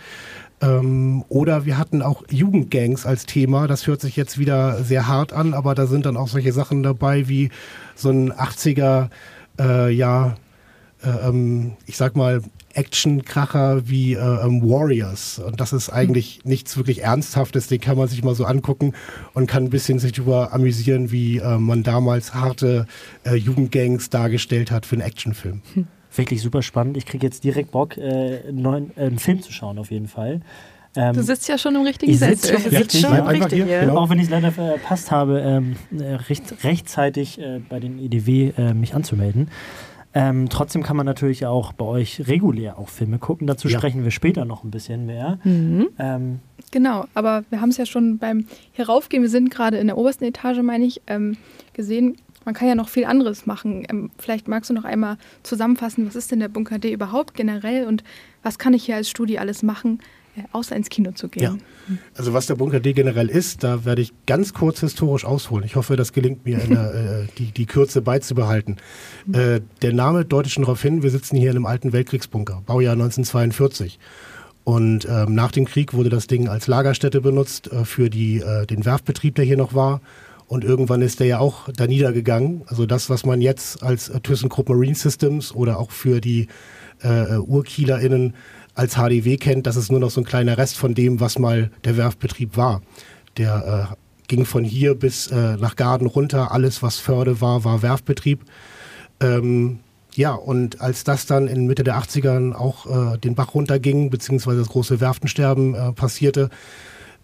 Ähm, 0.61 1.23
oder 1.29 1.65
wir 1.65 1.77
hatten 1.77 2.01
auch 2.01 2.23
Jugendgangs 2.29 3.05
als 3.05 3.25
Thema. 3.25 3.67
Das 3.67 3.87
hört 3.87 4.01
sich 4.01 4.15
jetzt 4.15 4.37
wieder 4.37 4.83
sehr 4.83 5.07
hart 5.07 5.33
an, 5.33 5.53
aber 5.53 5.73
da 5.75 5.87
sind 5.87 6.05
dann 6.05 6.17
auch 6.17 6.27
solche 6.27 6.53
Sachen 6.53 6.83
dabei 6.83 7.27
wie 7.27 7.49
so 7.95 8.09
ein 8.09 8.31
80er, 8.31 9.09
äh, 9.59 9.91
ja, 9.91 10.35
ähm, 11.03 11.73
ich 11.85 11.97
sag 11.97 12.15
mal, 12.15 12.41
Action-Kracher 12.73 13.87
wie 13.87 14.13
äh, 14.13 14.17
ähm, 14.19 14.61
Warriors. 14.61 15.39
Und 15.39 15.59
das 15.59 15.73
ist 15.73 15.89
eigentlich 15.89 16.41
mhm. 16.43 16.51
nichts 16.51 16.77
wirklich 16.77 17.03
Ernsthaftes, 17.03 17.67
den 17.67 17.81
kann 17.81 17.97
man 17.97 18.07
sich 18.07 18.23
mal 18.23 18.35
so 18.35 18.45
angucken 18.45 18.93
und 19.33 19.47
kann 19.47 19.65
ein 19.65 19.69
bisschen 19.69 19.99
sich 19.99 20.13
darüber 20.13 20.53
amüsieren, 20.53 21.11
wie 21.11 21.37
äh, 21.37 21.57
man 21.57 21.83
damals 21.83 22.33
harte 22.33 22.87
äh, 23.25 23.35
Jugendgangs 23.35 24.09
dargestellt 24.09 24.71
hat 24.71 24.85
für 24.85 24.95
einen 24.95 25.03
Actionfilm. 25.03 25.61
Hm. 25.73 25.87
Wirklich 26.13 26.41
super 26.41 26.61
spannend. 26.61 26.97
Ich 26.97 27.05
kriege 27.05 27.25
jetzt 27.25 27.43
direkt 27.43 27.71
Bock, 27.71 27.97
äh, 27.97 28.41
einen 28.47 28.61
neuen 28.61 28.91
einen 28.97 29.17
Film 29.17 29.41
zu 29.41 29.51
schauen, 29.51 29.77
auf 29.77 29.91
jeden 29.91 30.07
Fall. 30.07 30.41
Ähm, 30.93 31.13
du 31.13 31.23
sitzt 31.23 31.47
ja 31.47 31.57
schon 31.57 31.73
im 31.75 31.83
richtigen 31.83 32.13
Sessel. 32.13 32.55
Ich 32.55 32.63
sitze 32.63 32.97
schon 32.97 33.13
ja, 33.13 33.23
richtig, 33.23 33.63
hier, 33.63 33.81
genau. 33.81 33.97
Auch 33.97 34.09
wenn 34.09 34.17
ich 34.17 34.25
es 34.25 34.29
leider 34.29 34.51
verpasst 34.51 35.09
habe, 35.09 35.39
ähm, 35.39 35.75
recht, 36.27 36.65
rechtzeitig 36.65 37.39
äh, 37.39 37.61
bei 37.69 37.79
den 37.79 37.97
EDW 37.97 38.51
äh, 38.57 38.73
mich 38.73 38.93
anzumelden. 38.93 39.47
Ähm, 40.13 40.49
trotzdem 40.49 40.83
kann 40.83 40.97
man 40.97 41.05
natürlich 41.05 41.45
auch 41.45 41.73
bei 41.73 41.85
euch 41.85 42.27
regulär 42.27 42.77
auch 42.77 42.89
Filme 42.89 43.17
gucken. 43.17 43.47
Dazu 43.47 43.67
ja. 43.67 43.77
sprechen 43.77 44.03
wir 44.03 44.11
später 44.11 44.45
noch 44.45 44.63
ein 44.63 44.71
bisschen 44.71 45.05
mehr. 45.05 45.39
Mhm. 45.43 45.89
Ähm, 45.97 46.39
genau, 46.71 47.05
aber 47.13 47.43
wir 47.49 47.61
haben 47.61 47.69
es 47.69 47.77
ja 47.77 47.85
schon 47.85 48.17
beim 48.17 48.45
Heraufgehen, 48.73 49.23
wir 49.23 49.29
sind 49.29 49.51
gerade 49.51 49.77
in 49.77 49.87
der 49.87 49.97
obersten 49.97 50.25
Etage, 50.25 50.61
meine 50.61 50.85
ich, 50.85 51.01
ähm, 51.07 51.37
gesehen. 51.73 52.17
Man 52.43 52.55
kann 52.55 52.67
ja 52.67 52.75
noch 52.75 52.89
viel 52.89 53.05
anderes 53.05 53.45
machen. 53.45 53.85
Ähm, 53.89 54.09
vielleicht 54.17 54.47
magst 54.47 54.69
du 54.69 54.73
noch 54.73 54.83
einmal 54.83 55.17
zusammenfassen, 55.43 56.07
was 56.07 56.15
ist 56.15 56.31
denn 56.31 56.39
der 56.39 56.49
Bunker 56.49 56.79
D 56.79 56.91
überhaupt 56.91 57.33
generell 57.33 57.87
und 57.87 58.03
was 58.43 58.59
kann 58.59 58.73
ich 58.73 58.85
hier 58.85 58.95
als 58.95 59.09
Studie 59.09 59.39
alles 59.39 59.63
machen? 59.63 59.99
Äh, 60.37 60.43
außer 60.53 60.75
ins 60.75 60.89
Kino 60.89 61.11
zu 61.11 61.27
gehen. 61.27 61.43
Ja. 61.43 61.95
Also 62.15 62.33
was 62.33 62.45
der 62.45 62.55
Bunker 62.55 62.79
D 62.79 62.93
generell 62.93 63.29
ist, 63.29 63.63
da 63.63 63.83
werde 63.83 64.01
ich 64.01 64.13
ganz 64.25 64.53
kurz 64.53 64.79
historisch 64.79 65.25
ausholen. 65.25 65.65
Ich 65.65 65.75
hoffe, 65.75 65.97
das 65.97 66.13
gelingt 66.13 66.45
mir, 66.45 66.57
der, 66.59 66.93
äh, 66.93 67.27
die, 67.37 67.51
die 67.51 67.65
Kürze 67.65 68.01
beizubehalten. 68.01 68.77
Mhm. 69.25 69.33
Äh, 69.33 69.61
der 69.81 69.93
Name 69.93 70.23
deutet 70.23 70.53
schon 70.53 70.63
darauf 70.63 70.81
hin, 70.81 71.03
wir 71.03 71.09
sitzen 71.09 71.35
hier 71.35 71.51
in 71.51 71.57
einem 71.57 71.65
alten 71.65 71.91
Weltkriegsbunker, 71.91 72.63
Baujahr 72.65 72.93
1942. 72.93 73.99
Und 74.63 75.07
ähm, 75.09 75.33
nach 75.33 75.51
dem 75.51 75.65
Krieg 75.65 75.93
wurde 75.93 76.09
das 76.09 76.27
Ding 76.27 76.47
als 76.47 76.67
Lagerstätte 76.67 77.19
benutzt 77.19 77.71
äh, 77.71 77.83
für 77.83 78.09
die, 78.09 78.39
äh, 78.39 78.65
den 78.65 78.85
Werftbetrieb, 78.85 79.35
der 79.35 79.43
hier 79.43 79.57
noch 79.57 79.73
war. 79.73 80.01
Und 80.47 80.63
irgendwann 80.63 81.01
ist 81.01 81.19
der 81.19 81.27
ja 81.27 81.39
auch 81.39 81.69
da 81.75 81.87
niedergegangen. 81.87 82.63
Also 82.67 82.85
das, 82.85 83.09
was 83.09 83.25
man 83.25 83.41
jetzt 83.41 83.83
als 83.83 84.09
äh, 84.09 84.19
ThyssenKrupp 84.19 84.69
Marine 84.69 84.95
Systems 84.95 85.53
oder 85.53 85.79
auch 85.79 85.91
für 85.91 86.21
die 86.21 86.47
äh, 87.01 87.37
UrkielerInnen 87.37 88.35
als 88.73 88.95
HDW 88.95 89.37
kennt, 89.37 89.67
das 89.67 89.75
ist 89.75 89.91
nur 89.91 89.99
noch 89.99 90.11
so 90.11 90.21
ein 90.21 90.25
kleiner 90.25 90.57
Rest 90.57 90.77
von 90.77 90.93
dem, 90.93 91.19
was 91.19 91.37
mal 91.37 91.71
der 91.83 91.97
Werftbetrieb 91.97 92.57
war. 92.57 92.81
Der 93.37 93.89
äh, 93.91 93.95
ging 94.27 94.45
von 94.45 94.63
hier 94.63 94.95
bis 94.95 95.27
äh, 95.27 95.57
nach 95.57 95.75
Garden 95.75 96.07
runter. 96.07 96.51
Alles, 96.51 96.81
was 96.81 96.97
Förde 96.97 97.41
war, 97.41 97.63
war 97.63 97.81
Werftbetrieb. 97.81 98.45
Ähm, 99.19 99.79
ja, 100.13 100.33
und 100.33 100.81
als 100.81 101.03
das 101.03 101.25
dann 101.25 101.47
in 101.47 101.67
Mitte 101.67 101.83
der 101.83 101.97
80ern 101.97 102.53
auch 102.53 103.13
äh, 103.13 103.17
den 103.17 103.35
Bach 103.35 103.53
runterging, 103.53 104.09
beziehungsweise 104.09 104.59
das 104.59 104.69
große 104.69 104.99
Werftensterben 104.99 105.75
äh, 105.75 105.91
passierte, 105.93 106.49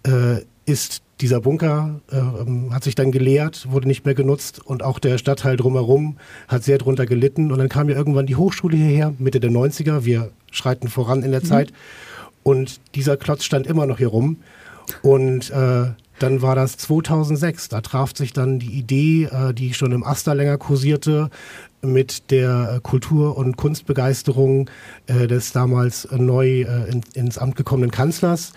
äh, 0.06 0.42
ist 0.66 1.02
dieser 1.22 1.42
Bunker 1.42 2.00
äh, 2.12 2.18
ähm, 2.18 2.74
hat 2.74 2.84
sich 2.84 2.96
dann 2.96 3.12
geleert, 3.12 3.72
wurde 3.72 3.88
nicht 3.88 4.06
mehr 4.06 4.14
genutzt 4.14 4.62
und 4.64 4.84
auch 4.84 5.00
der 5.00 5.18
Stadtteil 5.18 5.58
drumherum 5.58 6.18
hat 6.48 6.64
sehr 6.64 6.78
drunter 6.78 7.06
gelitten. 7.06 7.52
Und 7.52 7.58
dann 7.58 7.70
kam 7.70 7.90
ja 7.90 7.96
irgendwann 7.96 8.28
die 8.28 8.36
Hochschule 8.36 8.78
hierher, 8.78 9.14
Mitte 9.18 9.40
der 9.40 9.52
90er. 9.52 10.06
Wir 10.06 10.32
schreiten 10.52 10.88
voran 10.88 11.24
in 11.24 11.32
der 11.32 11.42
mhm. 11.42 11.46
Zeit. 11.46 11.74
Und 12.44 12.80
dieser 12.96 13.18
Klotz 13.18 13.44
stand 13.44 13.68
immer 13.68 13.86
noch 13.86 13.98
hier 13.98 14.08
rum. 14.08 14.38
Und 15.02 15.50
äh, 15.50 15.88
dann 16.20 16.42
war 16.42 16.56
das 16.56 16.78
2006. 16.78 17.70
Da 17.70 17.82
traf 17.82 18.16
sich 18.16 18.32
dann 18.32 18.60
die 18.60 18.72
Idee, 18.72 19.26
äh, 19.26 19.54
die 19.54 19.74
schon 19.74 19.92
im 19.92 20.04
Aster 20.04 20.36
länger 20.36 20.58
kursierte, 20.58 21.30
mit 21.82 22.32
der 22.32 22.80
Kultur- 22.82 23.38
und 23.38 23.56
Kunstbegeisterung 23.56 24.70
äh, 25.06 25.28
des 25.28 25.52
damals 25.52 26.08
neu 26.12 26.62
äh, 26.62 26.90
in, 26.90 27.02
ins 27.14 27.38
Amt 27.38 27.56
gekommenen 27.56 27.92
Kanzlers. 27.92 28.54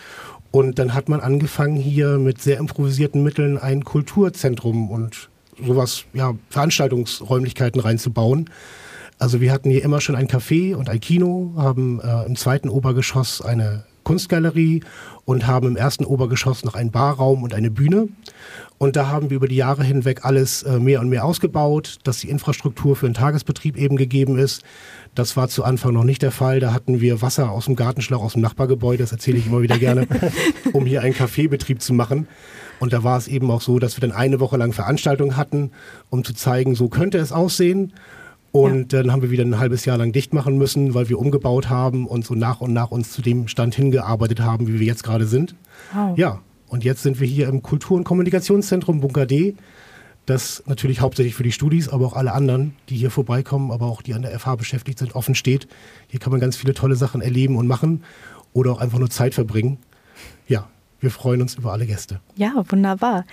Und 0.50 0.78
dann 0.78 0.94
hat 0.94 1.08
man 1.08 1.20
angefangen, 1.20 1.76
hier 1.76 2.18
mit 2.18 2.42
sehr 2.42 2.58
improvisierten 2.58 3.22
Mitteln 3.22 3.56
ein 3.56 3.84
Kulturzentrum 3.84 4.90
und 4.90 5.28
sowas, 5.64 6.04
ja, 6.12 6.34
Veranstaltungsräumlichkeiten 6.48 7.80
reinzubauen. 7.80 8.50
Also 9.18 9.40
wir 9.40 9.52
hatten 9.52 9.70
hier 9.70 9.84
immer 9.84 10.00
schon 10.00 10.16
ein 10.16 10.28
Café 10.28 10.74
und 10.74 10.88
ein 10.88 11.00
Kino, 11.00 11.52
haben 11.56 12.00
äh, 12.00 12.24
im 12.24 12.36
zweiten 12.36 12.68
Obergeschoss 12.68 13.42
eine 13.42 13.84
Kunstgalerie 14.02 14.82
und 15.24 15.46
haben 15.46 15.68
im 15.68 15.76
ersten 15.76 16.04
Obergeschoss 16.04 16.64
noch 16.64 16.74
einen 16.74 16.90
Barraum 16.90 17.42
und 17.42 17.54
eine 17.54 17.70
Bühne. 17.70 18.08
Und 18.78 18.96
da 18.96 19.08
haben 19.08 19.30
wir 19.30 19.36
über 19.36 19.46
die 19.46 19.56
Jahre 19.56 19.84
hinweg 19.84 20.24
alles 20.24 20.62
äh, 20.62 20.78
mehr 20.78 21.00
und 21.00 21.10
mehr 21.10 21.24
ausgebaut, 21.24 21.98
dass 22.02 22.18
die 22.20 22.30
Infrastruktur 22.30 22.96
für 22.96 23.06
den 23.06 23.14
Tagesbetrieb 23.14 23.76
eben 23.76 23.96
gegeben 23.96 24.38
ist. 24.38 24.64
Das 25.14 25.36
war 25.36 25.48
zu 25.48 25.64
Anfang 25.64 25.92
noch 25.92 26.04
nicht 26.04 26.22
der 26.22 26.30
Fall. 26.30 26.60
Da 26.60 26.72
hatten 26.72 27.00
wir 27.00 27.20
Wasser 27.20 27.50
aus 27.50 27.64
dem 27.64 27.76
Gartenschlauch 27.76 28.22
aus 28.22 28.34
dem 28.34 28.42
Nachbargebäude, 28.42 28.98
das 28.98 29.12
erzähle 29.12 29.38
ich 29.38 29.46
immer 29.46 29.60
wieder 29.62 29.78
gerne, 29.78 30.06
um 30.72 30.86
hier 30.86 31.02
einen 31.02 31.14
Kaffeebetrieb 31.14 31.82
zu 31.82 31.92
machen. 31.92 32.28
Und 32.78 32.92
da 32.92 33.02
war 33.02 33.18
es 33.18 33.28
eben 33.28 33.50
auch 33.50 33.60
so, 33.60 33.78
dass 33.78 33.96
wir 33.96 34.00
dann 34.00 34.16
eine 34.16 34.40
Woche 34.40 34.56
lang 34.56 34.72
Veranstaltungen 34.72 35.36
hatten, 35.36 35.72
um 36.08 36.24
zu 36.24 36.32
zeigen, 36.32 36.74
so 36.74 36.88
könnte 36.88 37.18
es 37.18 37.32
aussehen. 37.32 37.92
Und 38.52 38.92
ja. 38.92 39.02
dann 39.02 39.12
haben 39.12 39.22
wir 39.22 39.30
wieder 39.30 39.44
ein 39.44 39.58
halbes 39.58 39.84
Jahr 39.84 39.98
lang 39.98 40.12
dicht 40.12 40.32
machen 40.32 40.58
müssen, 40.58 40.94
weil 40.94 41.08
wir 41.08 41.18
umgebaut 41.18 41.68
haben 41.68 42.06
und 42.06 42.24
so 42.24 42.34
nach 42.34 42.60
und 42.60 42.72
nach 42.72 42.90
uns 42.90 43.12
zu 43.12 43.22
dem 43.22 43.46
Stand 43.48 43.74
hingearbeitet 43.74 44.40
haben, 44.40 44.66
wie 44.66 44.80
wir 44.80 44.86
jetzt 44.86 45.04
gerade 45.04 45.26
sind. 45.26 45.54
Wow. 45.92 46.18
Ja, 46.18 46.40
und 46.66 46.84
jetzt 46.84 47.02
sind 47.02 47.20
wir 47.20 47.26
hier 47.26 47.48
im 47.48 47.62
Kultur- 47.62 47.96
und 47.96 48.04
Kommunikationszentrum 48.04 49.00
Bunker 49.00 49.26
D. 49.26 49.54
Das 50.30 50.62
natürlich 50.66 51.00
hauptsächlich 51.00 51.34
für 51.34 51.42
die 51.42 51.50
Studis, 51.50 51.88
aber 51.88 52.06
auch 52.06 52.12
alle 52.12 52.32
anderen, 52.32 52.76
die 52.88 52.94
hier 52.94 53.10
vorbeikommen, 53.10 53.72
aber 53.72 53.86
auch 53.86 54.00
die 54.00 54.14
an 54.14 54.22
der 54.22 54.38
FH 54.38 54.54
beschäftigt 54.54 55.00
sind, 55.00 55.16
offen 55.16 55.34
steht. 55.34 55.66
Hier 56.06 56.20
kann 56.20 56.30
man 56.30 56.40
ganz 56.40 56.56
viele 56.56 56.72
tolle 56.72 56.94
Sachen 56.94 57.20
erleben 57.20 57.56
und 57.56 57.66
machen 57.66 58.04
oder 58.52 58.70
auch 58.70 58.80
einfach 58.80 59.00
nur 59.00 59.10
Zeit 59.10 59.34
verbringen. 59.34 59.78
Ja, 60.46 60.68
wir 61.00 61.10
freuen 61.10 61.42
uns 61.42 61.56
über 61.56 61.72
alle 61.72 61.84
Gäste. 61.84 62.20
Ja, 62.36 62.64
wunderbar. 62.68 63.24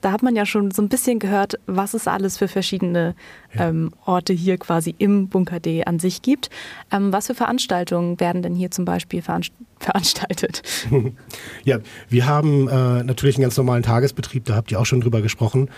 Da 0.00 0.12
hat 0.12 0.22
man 0.22 0.34
ja 0.34 0.46
schon 0.46 0.70
so 0.70 0.80
ein 0.80 0.88
bisschen 0.88 1.18
gehört, 1.18 1.58
was 1.66 1.92
es 1.92 2.08
alles 2.08 2.38
für 2.38 2.48
verschiedene 2.48 3.14
ja. 3.54 3.68
ähm, 3.68 3.92
Orte 4.06 4.32
hier 4.32 4.56
quasi 4.56 4.94
im 4.96 5.28
Bunker 5.28 5.60
D 5.60 5.84
an 5.84 5.98
sich 5.98 6.22
gibt. 6.22 6.48
Ähm, 6.90 7.12
was 7.12 7.26
für 7.26 7.34
Veranstaltungen 7.34 8.18
werden 8.18 8.40
denn 8.40 8.54
hier 8.54 8.70
zum 8.70 8.86
Beispiel 8.86 9.20
veranst 9.20 9.52
veranstaltet? 9.78 10.62
ja, 11.64 11.80
wir 12.08 12.26
haben 12.26 12.68
äh, 12.68 13.02
natürlich 13.02 13.36
einen 13.36 13.42
ganz 13.42 13.58
normalen 13.58 13.82
Tagesbetrieb, 13.82 14.46
da 14.46 14.54
habt 14.54 14.70
ihr 14.70 14.80
auch 14.80 14.86
schon 14.86 15.02
drüber 15.02 15.20
gesprochen. 15.20 15.68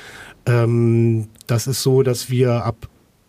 Ähm, 0.46 1.28
das 1.46 1.66
ist 1.66 1.82
so, 1.82 2.02
dass 2.02 2.30
wir 2.30 2.64
ab 2.64 2.88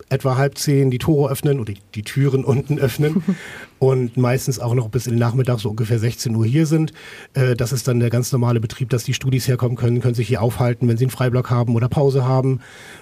etwa 0.09 0.37
halb 0.37 0.57
zehn 0.57 0.89
die 0.89 0.97
Tore 0.97 1.31
öffnen 1.31 1.59
oder 1.59 1.73
die 1.95 2.01
Türen 2.01 2.43
unten 2.43 2.79
öffnen 2.79 3.23
und 3.79 4.17
meistens 4.17 4.59
auch 4.59 4.73
noch 4.73 4.89
bis 4.89 5.05
in 5.05 5.13
den 5.13 5.19
Nachmittag, 5.19 5.59
so 5.59 5.69
ungefähr 5.69 5.99
16 5.99 6.35
Uhr 6.35 6.45
hier 6.45 6.65
sind. 6.65 6.93
Äh, 7.33 7.55
das 7.55 7.71
ist 7.71 7.87
dann 7.87 7.99
der 7.99 8.09
ganz 8.09 8.31
normale 8.31 8.59
Betrieb, 8.59 8.89
dass 8.89 9.03
die 9.03 9.13
Studis 9.13 9.47
herkommen 9.47 9.77
können, 9.77 10.01
können 10.01 10.15
sich 10.15 10.27
hier 10.27 10.41
aufhalten, 10.41 10.87
wenn 10.87 10.97
sie 10.97 11.05
einen 11.05 11.11
Freiblock 11.11 11.49
haben 11.49 11.75
oder 11.75 11.87
Pause 11.87 12.25
haben, 12.25 12.59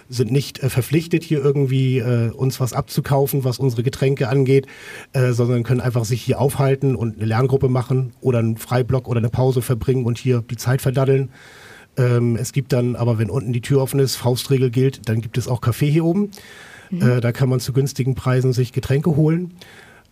sind 0.10 0.32
nicht 0.32 0.62
äh, 0.62 0.70
verpflichtet, 0.70 1.24
hier 1.24 1.44
irgendwie 1.44 2.00
äh, 2.00 2.30
uns 2.32 2.60
was 2.60 2.74
abzukaufen, 2.74 3.44
was 3.44 3.58
unsere 3.60 3.84
Getränke 3.84 4.30
angeht, 4.30 4.68
sondern 5.14 5.64
können 5.64 5.82
einfach 5.82 6.06
sich 6.06 6.22
hier 6.22 6.40
aufhalten 6.40 6.96
und 6.96 7.18
eine 7.18 7.26
Lerngruppe 7.26 7.70
machen 7.70 8.14
oder 8.22 8.40
einen 8.40 8.58
Freiblock 8.58 9.08
oder 9.08 9.20
eine 9.20 9.30
Pause 9.30 9.62
verbringen 9.62 10.06
und 10.06 10.18
hier 10.18 10.44
die 10.50 10.58
Zeit 10.58 10.82
verdaddeln. 10.82 11.30
Ähm, 11.98 12.36
es 12.36 12.54
gibt 12.54 12.74
dann 12.74 12.96
aber, 12.96 13.18
wenn 13.18 13.30
unten 13.30 13.54
die 13.54 13.62
Tür 13.62 13.82
offen 13.82 14.00
ist, 14.00 14.16
Faustregel 14.16 14.70
gilt, 14.70 15.10
dann 15.10 15.22
gibt 15.22 15.38
es 15.38 15.48
auch 15.48 15.62
Kaffee 15.62 15.90
hier 15.90 16.06
oben. 16.06 16.32
Mhm. 16.90 17.02
Äh, 17.02 17.22
da 17.22 17.32
kann 17.32 17.50
man 17.50 17.60
zu 17.60 17.74
günstigen 17.74 18.16
Preisen 18.16 18.54
sich 18.54 18.72
Getränke 18.72 19.16
holen. 19.16 19.54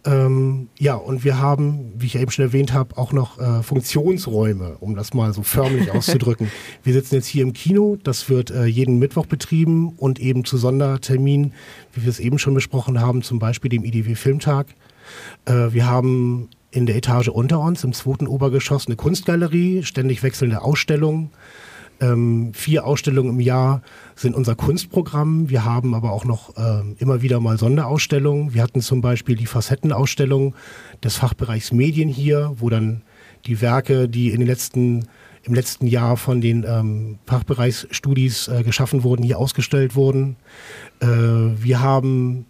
Ähm, 0.06 0.70
ja, 0.78 0.94
und 0.94 1.24
wir 1.24 1.40
haben, 1.40 1.94
wie 1.98 2.06
ich 2.06 2.16
eben 2.16 2.30
schon 2.30 2.46
erwähnt 2.46 2.74
habe, 2.74 2.96
auch 2.96 3.12
noch 3.12 3.40
äh, 3.40 3.64
Funktionsräume, 3.64 4.78
um 4.80 4.96
das 4.96 5.16
mal 5.16 5.34
so 5.34 5.42
förmlich 5.42 5.90
auszudrücken. 5.94 6.52
Wir 6.84 6.94
sitzen 6.94 7.16
jetzt 7.16 7.26
hier 7.26 7.42
im 7.42 7.54
Kino, 7.54 7.98
das 8.04 8.30
wird 8.30 8.52
äh, 8.52 8.66
jeden 8.66 9.00
Mittwoch 9.00 9.26
betrieben 9.26 9.90
und 9.98 10.20
eben 10.20 10.46
zu 10.46 10.58
Sonderterminen, 10.58 11.54
wie 11.94 12.04
wir 12.04 12.10
es 12.10 12.20
eben 12.20 12.38
schon 12.38 12.54
besprochen 12.54 13.02
haben, 13.02 13.24
zum 13.24 13.40
Beispiel 13.40 13.70
dem 13.70 13.84
IDW 13.84 14.14
Filmtag. 14.14 14.68
Äh, 15.46 15.72
wir 15.72 15.88
haben 15.88 16.50
in 16.70 16.86
der 16.86 16.98
Etage 16.98 17.30
unter 17.30 17.60
uns 17.60 17.84
im 17.84 17.94
zweiten 17.94 18.28
Obergeschoss 18.28 18.86
eine 18.86 18.98
Kunstgalerie, 18.98 19.82
ständig 19.84 20.22
wechselnde 20.22 20.62
Ausstellungen. 20.62 21.32
Ähm, 22.02 22.52
vier 22.54 22.86
Ausstellungen 22.86 23.36
im 23.36 23.40
Jahr 23.40 23.82
sind 24.16 24.36
unser 24.36 24.56
Kunstprogramm. 24.56 25.50
Wir 25.50 25.64
haben 25.64 25.94
aber 25.94 26.12
auch 26.12 26.26
noch 26.26 26.54
ähm, 26.58 26.96
immer 27.00 27.22
wieder 27.22 27.40
mal 27.40 27.58
Sonderausstellungen. 27.58 28.54
Wir 28.54 28.64
hatten 28.64 28.82
zum 28.82 29.02
Beispiel 29.02 29.36
die 29.36 29.46
Facettenausstellung 29.46 30.56
des 31.04 31.16
Fachbereichs 31.16 31.72
Medien 31.72 32.10
hier, 32.10 32.54
wo 32.58 32.70
dann 32.70 33.02
die 33.46 33.62
Werke, 33.62 34.10
die 34.10 34.32
in 34.32 34.40
den 34.40 34.48
letzten 34.48 35.06
im 35.46 35.54
letzten 35.54 35.86
Jahr 35.86 36.18
von 36.18 36.42
den 36.42 36.66
ähm, 36.68 37.20
Fachbereichsstudis 37.28 38.48
äh, 38.48 38.64
geschaffen 38.64 39.04
wurden, 39.04 39.22
hier 39.22 39.38
ausgestellt 39.38 39.96
wurden. 39.96 40.38
Äh, 41.00 41.08
wir 41.08 41.82
haben 41.82 42.48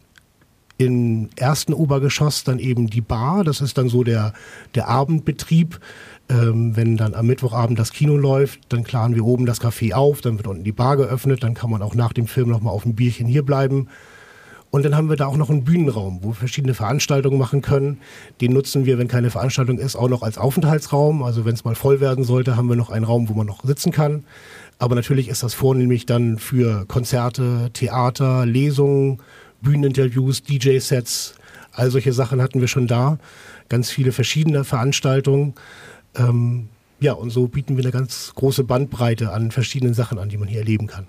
im 0.78 1.30
ersten 1.38 1.74
Obergeschoss 1.74 2.44
dann 2.44 2.60
eben 2.60 2.88
die 2.88 3.02
Bar, 3.02 3.44
das 3.44 3.62
ist 3.62 3.78
dann 3.78 3.90
so 3.90 4.04
der, 4.04 4.34
der 4.76 4.88
Abendbetrieb. 4.88 5.80
Ähm, 6.28 6.76
wenn 6.76 6.98
dann 6.98 7.14
am 7.14 7.28
Mittwochabend 7.28 7.78
das 7.78 7.92
Kino 7.92 8.18
läuft, 8.18 8.62
dann 8.70 8.84
klaren 8.84 9.14
wir 9.14 9.24
oben 9.24 9.46
das 9.46 9.62
Café 9.62 9.94
auf, 9.94 10.22
dann 10.22 10.38
wird 10.38 10.48
unten 10.48 10.64
die 10.64 10.72
Bar 10.72 10.98
geöffnet, 10.98 11.44
dann 11.44 11.54
kann 11.54 11.70
man 11.70 11.84
auch 11.84 11.94
nach 11.94 12.14
dem 12.14 12.26
Film 12.26 12.50
nochmal 12.50 12.74
auf 12.74 12.86
ein 12.86 12.96
Bierchen 12.96 13.28
hier 13.28 13.44
bleiben. 13.44 13.88
Und 14.72 14.84
dann 14.84 14.96
haben 14.96 15.08
wir 15.08 15.16
da 15.16 15.28
auch 15.28 15.38
noch 15.38 15.50
einen 15.50 15.64
Bühnenraum, 15.64 16.20
wo 16.22 16.30
wir 16.30 16.34
verschiedene 16.34 16.74
Veranstaltungen 16.74 17.38
machen 17.38 17.62
können. 17.62 18.00
Den 18.42 18.52
nutzen 18.52 18.86
wir, 18.86 18.98
wenn 18.98 19.08
keine 19.08 19.30
Veranstaltung 19.30 19.78
ist, 19.78 19.96
auch 19.96 20.10
noch 20.10 20.22
als 20.22 20.38
Aufenthaltsraum. 20.38 21.24
Also 21.24 21.46
wenn 21.46 21.54
es 21.54 21.64
mal 21.64 21.76
voll 21.76 22.02
werden 22.02 22.26
sollte, 22.26 22.58
haben 22.58 22.68
wir 22.68 22.76
noch 22.76 22.90
einen 22.90 23.06
Raum, 23.06 23.30
wo 23.30 23.34
man 23.34 23.48
noch 23.48 23.64
sitzen 23.64 23.94
kann. 23.94 24.26
Aber 24.78 24.96
natürlich 24.96 25.30
ist 25.30 25.44
das 25.44 25.54
vornehmlich 25.54 26.06
dann 26.06 26.40
für 26.40 26.86
Konzerte, 26.88 27.70
Theater, 27.72 28.46
Lesungen, 28.46 29.20
Bühneninterviews, 29.62 30.44
DJ-Sets. 30.44 31.36
All 31.72 31.90
solche 31.90 32.12
Sachen 32.12 32.42
hatten 32.42 32.60
wir 32.60 32.68
schon 32.68 32.88
da. 32.88 33.18
Ganz 33.70 33.90
viele 33.90 34.12
verschiedene 34.12 34.66
Veranstaltungen. 34.66 35.54
Ähm, 36.18 36.70
ja, 37.00 37.14
und 37.14 37.30
so 37.30 37.48
bieten 37.48 37.78
wir 37.78 37.84
eine 37.84 37.92
ganz 37.92 38.34
große 38.36 38.64
Bandbreite 38.64 39.32
an 39.32 39.52
verschiedenen 39.52 39.94
Sachen 39.94 40.18
an, 40.18 40.30
die 40.30 40.38
man 40.38 40.48
hier 40.48 40.60
erleben 40.60 40.88
kann. 40.88 41.08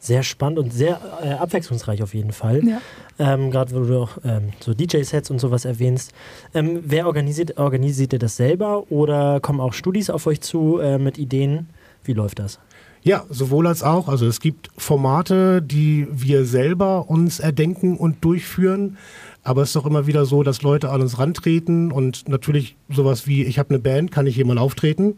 Sehr 0.00 0.22
spannend 0.22 0.60
und 0.60 0.72
sehr 0.72 1.00
äh, 1.22 1.30
abwechslungsreich 1.30 2.02
auf 2.02 2.14
jeden 2.14 2.32
Fall. 2.32 2.62
Ja. 2.64 2.80
Ähm, 3.18 3.50
Gerade 3.50 3.74
wo 3.74 3.80
du 3.80 4.02
auch 4.02 4.18
ähm, 4.24 4.50
so 4.60 4.72
DJ-Sets 4.72 5.30
und 5.30 5.40
sowas 5.40 5.64
erwähnst. 5.64 6.12
Ähm, 6.54 6.82
wer 6.84 7.06
organisiert, 7.06 7.58
organisiert 7.58 8.12
ihr 8.12 8.20
das 8.20 8.36
selber 8.36 8.92
oder 8.92 9.40
kommen 9.40 9.60
auch 9.60 9.72
Studis 9.72 10.08
auf 10.08 10.26
euch 10.28 10.40
zu 10.40 10.78
äh, 10.78 10.98
mit 10.98 11.18
Ideen? 11.18 11.68
Wie 12.04 12.12
läuft 12.12 12.38
das? 12.38 12.60
Ja, 13.02 13.24
sowohl 13.28 13.66
als 13.66 13.82
auch. 13.82 14.08
Also 14.08 14.26
es 14.26 14.38
gibt 14.38 14.70
Formate, 14.76 15.62
die 15.62 16.06
wir 16.10 16.44
selber 16.44 17.08
uns 17.10 17.40
erdenken 17.40 17.96
und 17.96 18.24
durchführen. 18.24 18.98
Aber 19.48 19.62
es 19.62 19.70
ist 19.70 19.76
doch 19.76 19.86
immer 19.86 20.06
wieder 20.06 20.26
so, 20.26 20.42
dass 20.42 20.60
Leute 20.60 20.90
an 20.90 21.00
uns 21.00 21.18
rantreten 21.18 21.90
und 21.90 22.28
natürlich 22.28 22.76
sowas 22.90 23.26
wie, 23.26 23.44
ich 23.44 23.58
habe 23.58 23.70
eine 23.70 23.78
Band, 23.78 24.12
kann 24.12 24.26
ich 24.26 24.34
hier 24.34 24.44
mal 24.44 24.58
auftreten? 24.58 25.16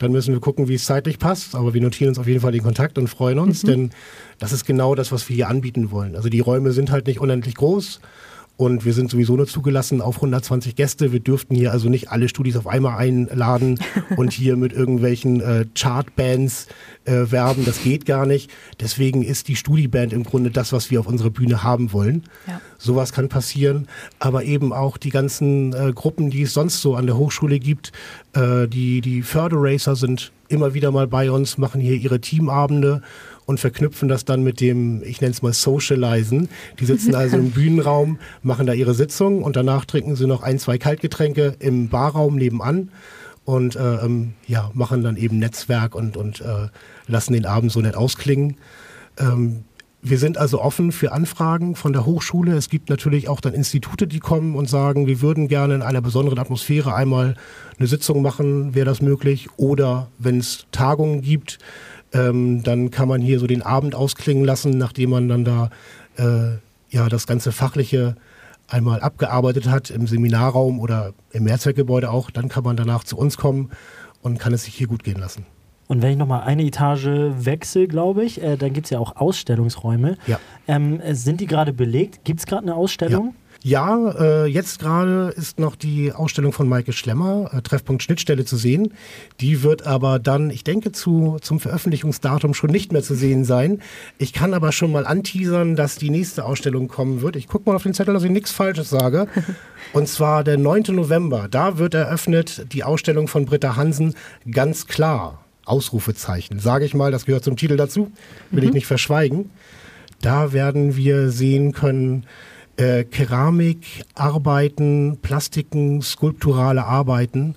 Dann 0.00 0.10
müssen 0.10 0.34
wir 0.34 0.40
gucken, 0.40 0.66
wie 0.66 0.74
es 0.74 0.84
zeitlich 0.84 1.20
passt. 1.20 1.54
Aber 1.54 1.74
wir 1.74 1.80
notieren 1.80 2.08
uns 2.08 2.18
auf 2.18 2.26
jeden 2.26 2.40
Fall 2.40 2.50
den 2.50 2.64
Kontakt 2.64 2.98
und 2.98 3.06
freuen 3.06 3.38
uns, 3.38 3.62
mhm. 3.62 3.68
denn 3.68 3.90
das 4.40 4.50
ist 4.50 4.64
genau 4.64 4.96
das, 4.96 5.12
was 5.12 5.28
wir 5.28 5.36
hier 5.36 5.48
anbieten 5.48 5.92
wollen. 5.92 6.16
Also 6.16 6.28
die 6.28 6.40
Räume 6.40 6.72
sind 6.72 6.90
halt 6.90 7.06
nicht 7.06 7.20
unendlich 7.20 7.54
groß 7.54 8.00
und 8.58 8.84
wir 8.84 8.92
sind 8.92 9.08
sowieso 9.08 9.36
nur 9.36 9.46
zugelassen 9.46 10.00
auf 10.00 10.16
120 10.16 10.74
Gäste. 10.74 11.12
Wir 11.12 11.20
dürften 11.20 11.54
hier 11.54 11.70
also 11.70 11.88
nicht 11.88 12.10
alle 12.10 12.28
Studis 12.28 12.56
auf 12.56 12.66
einmal 12.66 12.98
einladen 12.98 13.78
und 14.16 14.32
hier 14.32 14.56
mit 14.56 14.72
irgendwelchen 14.72 15.40
äh, 15.40 15.64
Chartbands 15.76 16.66
äh, 17.04 17.30
werben. 17.30 17.64
Das 17.64 17.84
geht 17.84 18.04
gar 18.04 18.26
nicht. 18.26 18.50
Deswegen 18.80 19.22
ist 19.22 19.46
die 19.46 19.54
Studiband 19.54 20.12
im 20.12 20.24
Grunde 20.24 20.50
das, 20.50 20.72
was 20.72 20.90
wir 20.90 20.98
auf 20.98 21.06
unserer 21.06 21.30
Bühne 21.30 21.62
haben 21.62 21.92
wollen. 21.92 22.24
Ja. 22.48 22.60
Sowas 22.78 23.12
kann 23.12 23.28
passieren. 23.28 23.86
Aber 24.18 24.42
eben 24.42 24.72
auch 24.72 24.96
die 24.96 25.10
ganzen 25.10 25.72
äh, 25.72 25.92
Gruppen, 25.92 26.28
die 26.30 26.42
es 26.42 26.52
sonst 26.52 26.82
so 26.82 26.96
an 26.96 27.06
der 27.06 27.16
Hochschule 27.16 27.60
gibt. 27.60 27.92
Äh, 28.32 28.66
die, 28.66 29.00
die 29.02 29.22
Förderacer 29.22 29.94
sind 29.94 30.32
immer 30.48 30.74
wieder 30.74 30.90
mal 30.90 31.06
bei 31.06 31.30
uns, 31.30 31.58
machen 31.58 31.80
hier 31.80 31.94
ihre 31.94 32.20
Teamabende 32.20 33.02
und 33.48 33.58
verknüpfen 33.58 34.10
das 34.10 34.26
dann 34.26 34.44
mit 34.44 34.60
dem, 34.60 35.02
ich 35.02 35.22
nenne 35.22 35.30
es 35.30 35.40
mal 35.40 35.54
Socializen. 35.54 36.50
Die 36.78 36.84
sitzen 36.84 37.14
also 37.14 37.38
im 37.38 37.50
Bühnenraum, 37.52 38.18
machen 38.42 38.66
da 38.66 38.74
ihre 38.74 38.92
Sitzung 38.92 39.42
und 39.42 39.56
danach 39.56 39.86
trinken 39.86 40.16
sie 40.16 40.26
noch 40.26 40.42
ein, 40.42 40.58
zwei 40.58 40.76
Kaltgetränke 40.76 41.56
im 41.58 41.88
Barraum 41.88 42.36
nebenan 42.36 42.90
und 43.46 43.74
äh, 43.74 44.04
ähm, 44.04 44.34
ja, 44.46 44.70
machen 44.74 45.02
dann 45.02 45.16
eben 45.16 45.38
Netzwerk 45.38 45.94
und, 45.94 46.18
und 46.18 46.42
äh, 46.42 46.68
lassen 47.06 47.32
den 47.32 47.46
Abend 47.46 47.72
so 47.72 47.80
nett 47.80 47.96
ausklingen. 47.96 48.58
Ähm, 49.18 49.64
wir 50.02 50.18
sind 50.18 50.36
also 50.36 50.60
offen 50.60 50.92
für 50.92 51.12
Anfragen 51.12 51.74
von 51.74 51.94
der 51.94 52.04
Hochschule. 52.04 52.54
Es 52.54 52.68
gibt 52.68 52.90
natürlich 52.90 53.30
auch 53.30 53.40
dann 53.40 53.54
Institute, 53.54 54.06
die 54.06 54.20
kommen 54.20 54.56
und 54.56 54.68
sagen, 54.68 55.06
wir 55.06 55.22
würden 55.22 55.48
gerne 55.48 55.74
in 55.74 55.82
einer 55.82 56.02
besonderen 56.02 56.38
Atmosphäre 56.38 56.94
einmal 56.94 57.34
eine 57.78 57.88
Sitzung 57.88 58.20
machen, 58.20 58.74
wäre 58.74 58.84
das 58.84 59.00
möglich. 59.00 59.48
Oder 59.56 60.08
wenn 60.18 60.38
es 60.38 60.66
Tagungen 60.70 61.22
gibt, 61.22 61.58
ähm, 62.12 62.62
dann 62.62 62.90
kann 62.90 63.08
man 63.08 63.20
hier 63.20 63.38
so 63.38 63.46
den 63.46 63.62
Abend 63.62 63.94
ausklingen 63.94 64.44
lassen, 64.44 64.78
nachdem 64.78 65.10
man 65.10 65.28
dann 65.28 65.44
da 65.44 65.70
äh, 66.16 66.58
ja 66.90 67.08
das 67.08 67.26
ganze 67.26 67.52
Fachliche 67.52 68.16
einmal 68.68 69.00
abgearbeitet 69.00 69.68
hat 69.68 69.90
im 69.90 70.06
Seminarraum 70.06 70.78
oder 70.78 71.12
im 71.32 71.44
Mehrzweckgebäude 71.44 72.10
auch. 72.10 72.30
Dann 72.30 72.48
kann 72.48 72.64
man 72.64 72.76
danach 72.76 73.04
zu 73.04 73.16
uns 73.16 73.36
kommen 73.36 73.70
und 74.22 74.38
kann 74.38 74.52
es 74.52 74.64
sich 74.64 74.74
hier 74.74 74.86
gut 74.86 75.04
gehen 75.04 75.18
lassen. 75.18 75.46
Und 75.86 76.02
wenn 76.02 76.12
ich 76.12 76.18
nochmal 76.18 76.42
eine 76.42 76.64
Etage 76.64 77.06
wechsle, 77.06 77.88
glaube 77.88 78.24
ich, 78.24 78.42
äh, 78.42 78.56
dann 78.56 78.74
gibt 78.74 78.86
es 78.86 78.90
ja 78.90 78.98
auch 78.98 79.16
Ausstellungsräume. 79.16 80.18
Ja. 80.26 80.38
Ähm, 80.66 81.00
sind 81.12 81.40
die 81.40 81.46
gerade 81.46 81.72
belegt? 81.72 82.24
Gibt 82.24 82.40
es 82.40 82.46
gerade 82.46 82.62
eine 82.62 82.74
Ausstellung? 82.74 83.34
Ja. 83.62 84.10
Äh, 84.18 84.46
jetzt 84.46 84.78
gerade 84.78 85.32
ist 85.36 85.58
noch 85.58 85.76
die 85.76 86.12
Ausstellung 86.12 86.52
von 86.52 86.68
Maike 86.68 86.92
Schlemmer, 86.92 87.50
äh, 87.52 87.62
Treffpunkt 87.62 88.02
Schnittstelle, 88.02 88.44
zu 88.44 88.56
sehen. 88.56 88.94
Die 89.40 89.62
wird 89.62 89.86
aber 89.86 90.18
dann, 90.18 90.50
ich 90.50 90.64
denke, 90.64 90.92
zu, 90.92 91.38
zum 91.40 91.60
Veröffentlichungsdatum 91.60 92.54
schon 92.54 92.70
nicht 92.70 92.92
mehr 92.92 93.02
zu 93.02 93.14
sehen 93.14 93.44
sein. 93.44 93.82
Ich 94.18 94.32
kann 94.32 94.54
aber 94.54 94.72
schon 94.72 94.92
mal 94.92 95.06
anteasern, 95.06 95.76
dass 95.76 95.96
die 95.96 96.10
nächste 96.10 96.44
Ausstellung 96.44 96.88
kommen 96.88 97.20
wird. 97.22 97.36
Ich 97.36 97.48
gucke 97.48 97.68
mal 97.68 97.76
auf 97.76 97.82
den 97.82 97.94
Zettel, 97.94 98.14
dass 98.14 98.24
ich 98.24 98.30
nichts 98.30 98.52
Falsches 98.52 98.90
sage. 98.90 99.26
Und 99.92 100.08
zwar 100.08 100.44
der 100.44 100.58
9. 100.58 100.84
November. 100.90 101.48
Da 101.50 101.78
wird 101.78 101.94
eröffnet 101.94 102.72
die 102.72 102.84
Ausstellung 102.84 103.28
von 103.28 103.44
Britta 103.44 103.76
Hansen 103.76 104.14
ganz 104.50 104.86
klar. 104.86 105.44
Ausrufezeichen, 105.64 106.60
sage 106.60 106.86
ich 106.86 106.94
mal, 106.94 107.12
das 107.12 107.26
gehört 107.26 107.44
zum 107.44 107.56
Titel 107.56 107.76
dazu, 107.76 108.10
will 108.50 108.62
mhm. 108.62 108.68
ich 108.68 108.74
nicht 108.74 108.86
verschweigen. 108.86 109.50
Da 110.22 110.52
werden 110.52 110.96
wir 110.96 111.30
sehen 111.30 111.72
können, 111.72 112.24
äh, 112.78 113.04
Keramikarbeiten, 113.04 115.18
Plastiken, 115.20 116.00
skulpturale 116.00 116.84
Arbeiten. 116.84 117.56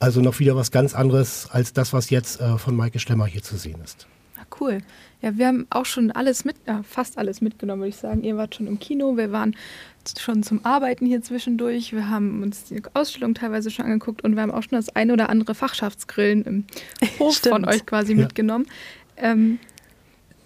Also 0.00 0.20
noch 0.20 0.40
wieder 0.40 0.56
was 0.56 0.72
ganz 0.72 0.94
anderes 0.94 1.48
als 1.50 1.72
das, 1.72 1.92
was 1.92 2.10
jetzt 2.10 2.40
äh, 2.40 2.58
von 2.58 2.74
Maike 2.74 2.98
Schlemmer 2.98 3.26
hier 3.26 3.42
zu 3.42 3.56
sehen 3.56 3.78
ist. 3.84 4.08
Ah, 4.36 4.42
cool. 4.60 4.78
Ja, 5.20 5.38
wir 5.38 5.46
haben 5.46 5.68
auch 5.70 5.86
schon 5.86 6.10
alles 6.10 6.44
mit, 6.44 6.56
äh, 6.66 6.82
fast 6.82 7.18
alles 7.18 7.40
mitgenommen, 7.40 7.82
würde 7.82 7.90
ich 7.90 7.96
sagen. 7.96 8.24
Ihr 8.24 8.36
wart 8.36 8.56
schon 8.56 8.66
im 8.66 8.80
Kino, 8.80 9.16
wir 9.16 9.30
waren 9.30 9.54
schon 10.18 10.42
zum 10.42 10.64
Arbeiten 10.64 11.06
hier 11.06 11.22
zwischendurch. 11.22 11.92
Wir 11.92 12.10
haben 12.10 12.42
uns 12.42 12.64
die 12.64 12.82
Ausstellung 12.94 13.34
teilweise 13.34 13.70
schon 13.70 13.84
angeguckt 13.84 14.24
und 14.24 14.34
wir 14.34 14.42
haben 14.42 14.50
auch 14.50 14.62
schon 14.62 14.72
das 14.72 14.88
eine 14.96 15.12
oder 15.12 15.28
andere 15.28 15.54
Fachschaftsgrillen 15.54 16.44
im 16.44 16.64
Hof 17.20 17.36
von 17.48 17.64
euch 17.64 17.86
quasi 17.86 18.14
ja. 18.14 18.22
mitgenommen. 18.22 18.66
Ähm, 19.16 19.60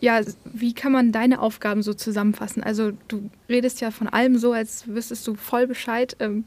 ja, 0.00 0.20
wie 0.44 0.74
kann 0.74 0.92
man 0.92 1.12
deine 1.12 1.40
Aufgaben 1.40 1.82
so 1.82 1.94
zusammenfassen? 1.94 2.62
Also 2.62 2.92
du 3.08 3.30
redest 3.48 3.80
ja 3.80 3.90
von 3.90 4.08
allem 4.08 4.38
so, 4.38 4.52
als 4.52 4.86
wüsstest 4.86 5.26
du 5.26 5.34
voll 5.34 5.66
Bescheid. 5.66 6.16
Ähm, 6.20 6.44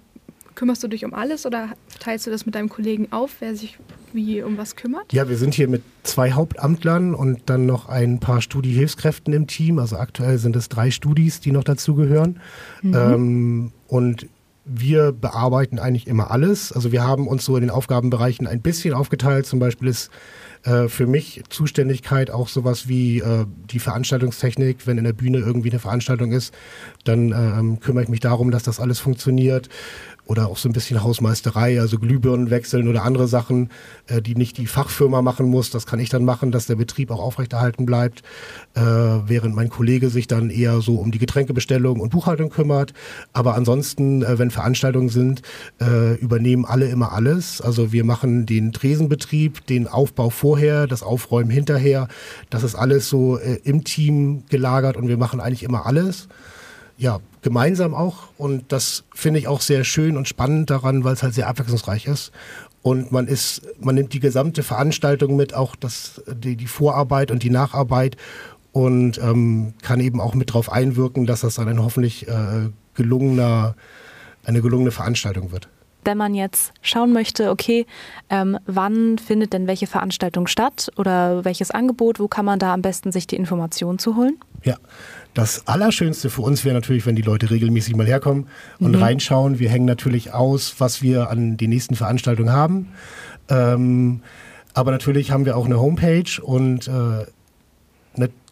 kümmerst 0.55 0.83
du 0.83 0.87
dich 0.87 1.05
um 1.05 1.13
alles 1.13 1.45
oder 1.45 1.69
teilst 1.99 2.27
du 2.27 2.31
das 2.31 2.45
mit 2.45 2.53
deinem 2.53 2.69
Kollegen 2.69 3.11
auf, 3.11 3.37
wer 3.39 3.55
sich 3.55 3.79
wie 4.11 4.41
um 4.41 4.57
was 4.57 4.75
kümmert? 4.75 5.13
Ja, 5.13 5.29
wir 5.29 5.37
sind 5.37 5.53
hier 5.53 5.67
mit 5.67 5.83
zwei 6.03 6.31
Hauptamtlern 6.31 7.15
und 7.15 7.41
dann 7.45 7.65
noch 7.65 7.87
ein 7.87 8.19
paar 8.19 8.41
Studiehilfskräften 8.41 9.33
im 9.33 9.47
Team. 9.47 9.79
Also 9.79 9.97
aktuell 9.97 10.37
sind 10.37 10.55
es 10.55 10.67
drei 10.67 10.91
Studis, 10.91 11.39
die 11.39 11.51
noch 11.51 11.63
dazugehören. 11.63 12.39
Mhm. 12.81 12.95
Ähm, 12.95 13.71
und 13.87 14.27
wir 14.65 15.11
bearbeiten 15.11 15.79
eigentlich 15.79 16.07
immer 16.07 16.29
alles. 16.31 16.71
Also 16.71 16.91
wir 16.91 17.03
haben 17.03 17.27
uns 17.27 17.45
so 17.45 17.55
in 17.55 17.61
den 17.61 17.71
Aufgabenbereichen 17.71 18.45
ein 18.45 18.61
bisschen 18.61 18.93
aufgeteilt. 18.93 19.45
Zum 19.45 19.59
Beispiel 19.59 19.87
ist 19.87 20.11
äh, 20.63 20.87
für 20.87 21.07
mich 21.07 21.43
Zuständigkeit 21.49 22.31
auch 22.31 22.47
sowas 22.47 22.87
wie 22.87 23.19
äh, 23.19 23.45
die 23.69 23.79
Veranstaltungstechnik. 23.79 24.85
Wenn 24.87 24.97
in 24.97 25.03
der 25.03 25.13
Bühne 25.13 25.39
irgendwie 25.39 25.69
eine 25.69 25.79
Veranstaltung 25.79 26.31
ist, 26.31 26.53
dann 27.05 27.31
ähm, 27.31 27.79
kümmere 27.79 28.03
ich 28.03 28.09
mich 28.09 28.19
darum, 28.19 28.51
dass 28.51 28.63
das 28.63 28.79
alles 28.79 28.99
funktioniert 28.99 29.69
oder 30.29 30.47
auch 30.47 30.57
so 30.57 30.69
ein 30.69 30.73
bisschen 30.73 31.01
Hausmeisterei, 31.01 31.79
also 31.79 31.97
Glühbirnen 31.97 32.51
wechseln 32.51 32.87
oder 32.87 33.03
andere 33.03 33.27
Sachen, 33.27 33.69
äh, 34.05 34.21
die 34.21 34.35
nicht 34.35 34.57
die 34.57 34.67
Fachfirma 34.67 35.23
machen 35.23 35.49
muss. 35.49 35.71
Das 35.71 35.87
kann 35.87 35.99
ich 35.99 36.09
dann 36.09 36.23
machen, 36.23 36.51
dass 36.51 36.67
der 36.67 36.75
Betrieb 36.75 37.09
auch 37.09 37.19
aufrechterhalten 37.19 37.87
bleibt, 37.87 38.21
äh, 38.75 38.81
während 38.81 39.55
mein 39.55 39.69
Kollege 39.69 40.11
sich 40.11 40.27
dann 40.27 40.51
eher 40.51 40.81
so 40.81 40.97
um 40.97 41.11
die 41.11 41.17
Getränkebestellung 41.17 41.99
und 41.99 42.09
Buchhaltung 42.11 42.51
kümmert. 42.51 42.93
Aber 43.33 43.55
ansonsten, 43.55 44.21
äh, 44.21 44.37
wenn 44.37 44.51
Veranstaltungen 44.51 45.09
sind, 45.09 45.41
äh, 45.81 46.13
übernehmen 46.17 46.63
alle 46.63 46.89
immer 46.89 47.11
alles. 47.11 47.59
Also 47.59 47.91
wir 47.91 48.03
machen 48.03 48.45
den 48.45 48.71
Tresenbetrieb, 48.71 49.65
den 49.65 49.87
Aufbau 49.87 50.29
vorher, 50.29 50.85
das 50.85 51.01
Aufräumen 51.01 51.49
hinterher. 51.49 52.07
Das 52.51 52.61
ist 52.61 52.75
alles 52.75 53.09
so 53.09 53.39
äh, 53.39 53.55
im 53.63 53.83
Team 53.83 54.43
gelagert 54.47 54.95
und 54.95 55.07
wir 55.07 55.17
machen 55.17 55.39
eigentlich 55.39 55.63
immer 55.63 55.87
alles 55.87 56.27
ja, 56.99 57.19
gemeinsam 57.41 57.95
auch. 57.95 58.27
Und 58.37 58.71
das 58.71 59.05
finde 59.15 59.39
ich 59.39 59.47
auch 59.47 59.61
sehr 59.61 59.83
schön 59.83 60.17
und 60.17 60.27
spannend 60.27 60.69
daran, 60.69 61.03
weil 61.03 61.13
es 61.13 61.23
halt 61.23 61.33
sehr 61.33 61.47
abwechslungsreich 61.47 62.05
ist. 62.05 62.31
Und 62.81 63.11
man 63.11 63.27
ist, 63.27 63.61
man 63.79 63.95
nimmt 63.95 64.13
die 64.13 64.19
gesamte 64.19 64.63
Veranstaltung 64.63 65.35
mit, 65.35 65.53
auch 65.53 65.75
das, 65.75 66.21
die, 66.27 66.55
die 66.55 66.67
Vorarbeit 66.67 67.31
und 67.31 67.43
die 67.43 67.49
Nacharbeit 67.49 68.17
und 68.71 69.17
ähm, 69.17 69.73
kann 69.81 69.99
eben 69.99 70.21
auch 70.21 70.35
mit 70.35 70.49
darauf 70.49 70.71
einwirken, 70.71 71.25
dass 71.25 71.41
das 71.41 71.55
dann 71.55 71.67
ein 71.67 71.81
hoffentlich 71.81 72.27
äh, 72.27 72.69
gelungener, 72.93 73.75
eine 74.45 74.61
gelungene 74.61 74.91
Veranstaltung 74.91 75.51
wird 75.51 75.69
wenn 76.05 76.17
man 76.17 76.33
jetzt 76.33 76.73
schauen 76.81 77.13
möchte, 77.13 77.51
okay, 77.51 77.85
ähm, 78.29 78.57
wann 78.65 79.17
findet 79.17 79.53
denn 79.53 79.67
welche 79.67 79.87
Veranstaltung 79.87 80.47
statt 80.47 80.89
oder 80.97 81.43
welches 81.45 81.71
Angebot, 81.71 82.19
wo 82.19 82.27
kann 82.27 82.45
man 82.45 82.57
da 82.59 82.73
am 82.73 82.81
besten 82.81 83.11
sich 83.11 83.27
die 83.27 83.35
Informationen 83.35 83.99
zu 83.99 84.15
holen? 84.15 84.39
Ja, 84.63 84.77
das 85.33 85.67
Allerschönste 85.67 86.29
für 86.29 86.41
uns 86.41 86.65
wäre 86.65 86.75
natürlich, 86.75 87.05
wenn 87.05 87.15
die 87.15 87.21
Leute 87.21 87.49
regelmäßig 87.49 87.95
mal 87.95 88.07
herkommen 88.07 88.47
und 88.79 88.95
mhm. 88.95 89.01
reinschauen. 89.01 89.59
Wir 89.59 89.69
hängen 89.69 89.85
natürlich 89.85 90.33
aus, 90.33 90.75
was 90.79 91.01
wir 91.01 91.29
an 91.29 91.57
den 91.57 91.69
nächsten 91.69 91.95
Veranstaltungen 91.95 92.51
haben. 92.51 92.89
Ähm, 93.47 94.21
aber 94.73 94.91
natürlich 94.91 95.31
haben 95.31 95.45
wir 95.45 95.57
auch 95.57 95.65
eine 95.65 95.79
Homepage 95.79 96.41
und 96.41 96.87
äh, 96.87 97.25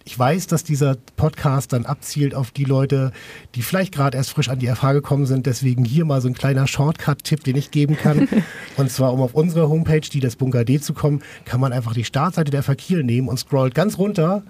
ich 0.08 0.18
weiß, 0.18 0.48
dass 0.48 0.64
dieser 0.64 0.96
Podcast 1.18 1.74
dann 1.74 1.86
abzielt 1.86 2.34
auf 2.34 2.52
die 2.52 2.64
Leute, 2.64 3.12
die 3.56 3.62
vielleicht 3.62 3.94
gerade 3.94 4.16
erst 4.16 4.30
frisch 4.30 4.48
an 4.48 4.58
die 4.58 4.68
FH 4.68 4.94
gekommen 4.94 5.26
sind. 5.26 5.46
Deswegen 5.46 5.84
hier 5.84 6.06
mal 6.06 6.22
so 6.22 6.30
ein 6.30 6.34
kleiner 6.34 6.66
Shortcut-Tipp, 6.66 7.44
den 7.44 7.58
ich 7.58 7.72
geben 7.72 7.98
kann. 7.98 8.30
und 8.78 8.90
zwar, 8.90 9.12
um 9.12 9.20
auf 9.20 9.34
unsere 9.34 9.68
Homepage, 9.68 10.00
die 10.00 10.22
des 10.22 10.38
Bunker 10.38 10.64
D 10.64 10.80
zu 10.80 10.94
kommen, 10.94 11.22
kann 11.44 11.60
man 11.60 11.74
einfach 11.74 11.94
die 11.94 12.06
Startseite 12.06 12.52
der 12.52 12.64
Verkiel 12.64 13.04
nehmen 13.04 13.28
und 13.28 13.38
scrollt 13.38 13.76
ganz 13.76 13.98
runter 13.98 14.44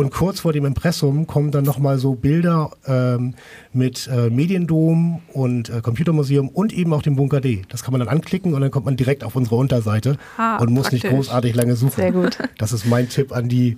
und 0.00 0.10
kurz 0.10 0.40
vor 0.40 0.54
dem 0.54 0.64
Impressum 0.64 1.26
kommen 1.26 1.50
dann 1.50 1.64
nochmal 1.64 1.98
so 1.98 2.14
Bilder 2.14 2.70
ähm, 2.86 3.34
mit 3.74 4.08
äh, 4.08 4.30
Mediendom 4.30 5.20
und 5.34 5.68
äh, 5.68 5.82
Computermuseum 5.82 6.48
und 6.48 6.72
eben 6.72 6.94
auch 6.94 7.02
dem 7.02 7.16
Bunker 7.16 7.42
D. 7.42 7.62
Das 7.68 7.82
kann 7.82 7.92
man 7.92 7.98
dann 7.98 8.08
anklicken 8.08 8.54
und 8.54 8.62
dann 8.62 8.70
kommt 8.70 8.86
man 8.86 8.96
direkt 8.96 9.22
auf 9.24 9.36
unsere 9.36 9.56
Unterseite 9.56 10.16
ah, 10.38 10.56
und 10.56 10.70
muss 10.70 10.84
praktisch. 10.84 11.02
nicht 11.04 11.14
großartig 11.14 11.54
lange 11.54 11.76
suchen. 11.76 11.96
Sehr 11.96 12.12
gut. 12.12 12.38
Das 12.56 12.72
ist 12.72 12.86
mein 12.86 13.10
Tipp 13.10 13.30
an 13.32 13.50
die, 13.50 13.76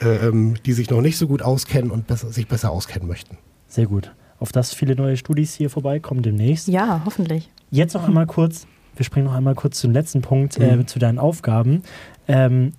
äh, 0.00 0.28
ähm, 0.28 0.54
die 0.64 0.74
sich 0.74 0.90
noch 0.90 1.00
nicht 1.00 1.18
so 1.18 1.26
gut 1.26 1.42
auskennen 1.42 1.90
und 1.90 2.06
besser, 2.06 2.30
sich 2.30 2.46
besser 2.46 2.70
auskennen 2.70 3.08
möchten. 3.08 3.36
Sehr 3.66 3.86
gut. 3.86 4.12
Auf 4.38 4.52
das 4.52 4.72
viele 4.72 4.94
neue 4.94 5.16
Studis 5.16 5.54
hier 5.54 5.70
vorbeikommen 5.70 6.22
demnächst. 6.22 6.68
Ja, 6.68 7.02
hoffentlich. 7.04 7.50
Jetzt 7.72 7.94
noch 7.94 8.06
einmal 8.06 8.26
kurz, 8.26 8.68
wir 8.94 9.04
springen 9.04 9.26
noch 9.26 9.34
einmal 9.34 9.56
kurz 9.56 9.80
zum 9.80 9.90
letzten 9.90 10.22
Punkt, 10.22 10.56
äh, 10.56 10.76
mhm. 10.76 10.86
zu 10.86 11.00
deinen 11.00 11.18
Aufgaben. 11.18 11.82
Ähm, 12.28 12.74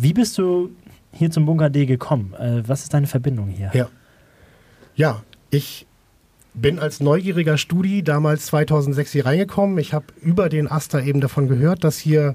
wie 0.00 0.12
bist 0.12 0.38
du 0.38 0.70
hier 1.18 1.30
zum 1.30 1.46
Bunker 1.46 1.70
D 1.70 1.86
gekommen? 1.86 2.34
Äh, 2.34 2.62
was 2.66 2.82
ist 2.82 2.94
deine 2.94 3.06
Verbindung 3.06 3.48
hier? 3.48 3.70
Ja. 3.74 3.88
Ja, 4.94 5.22
ich 5.50 5.86
bin 6.54 6.78
als 6.78 7.00
neugieriger 7.00 7.58
Studi 7.58 8.02
damals 8.02 8.46
2006 8.46 9.12
hier 9.12 9.26
reingekommen. 9.26 9.78
Ich 9.78 9.92
habe 9.92 10.06
über 10.20 10.48
den 10.48 10.70
Aster 10.70 11.02
eben 11.02 11.20
davon 11.20 11.48
gehört, 11.48 11.84
dass 11.84 11.98
hier 11.98 12.34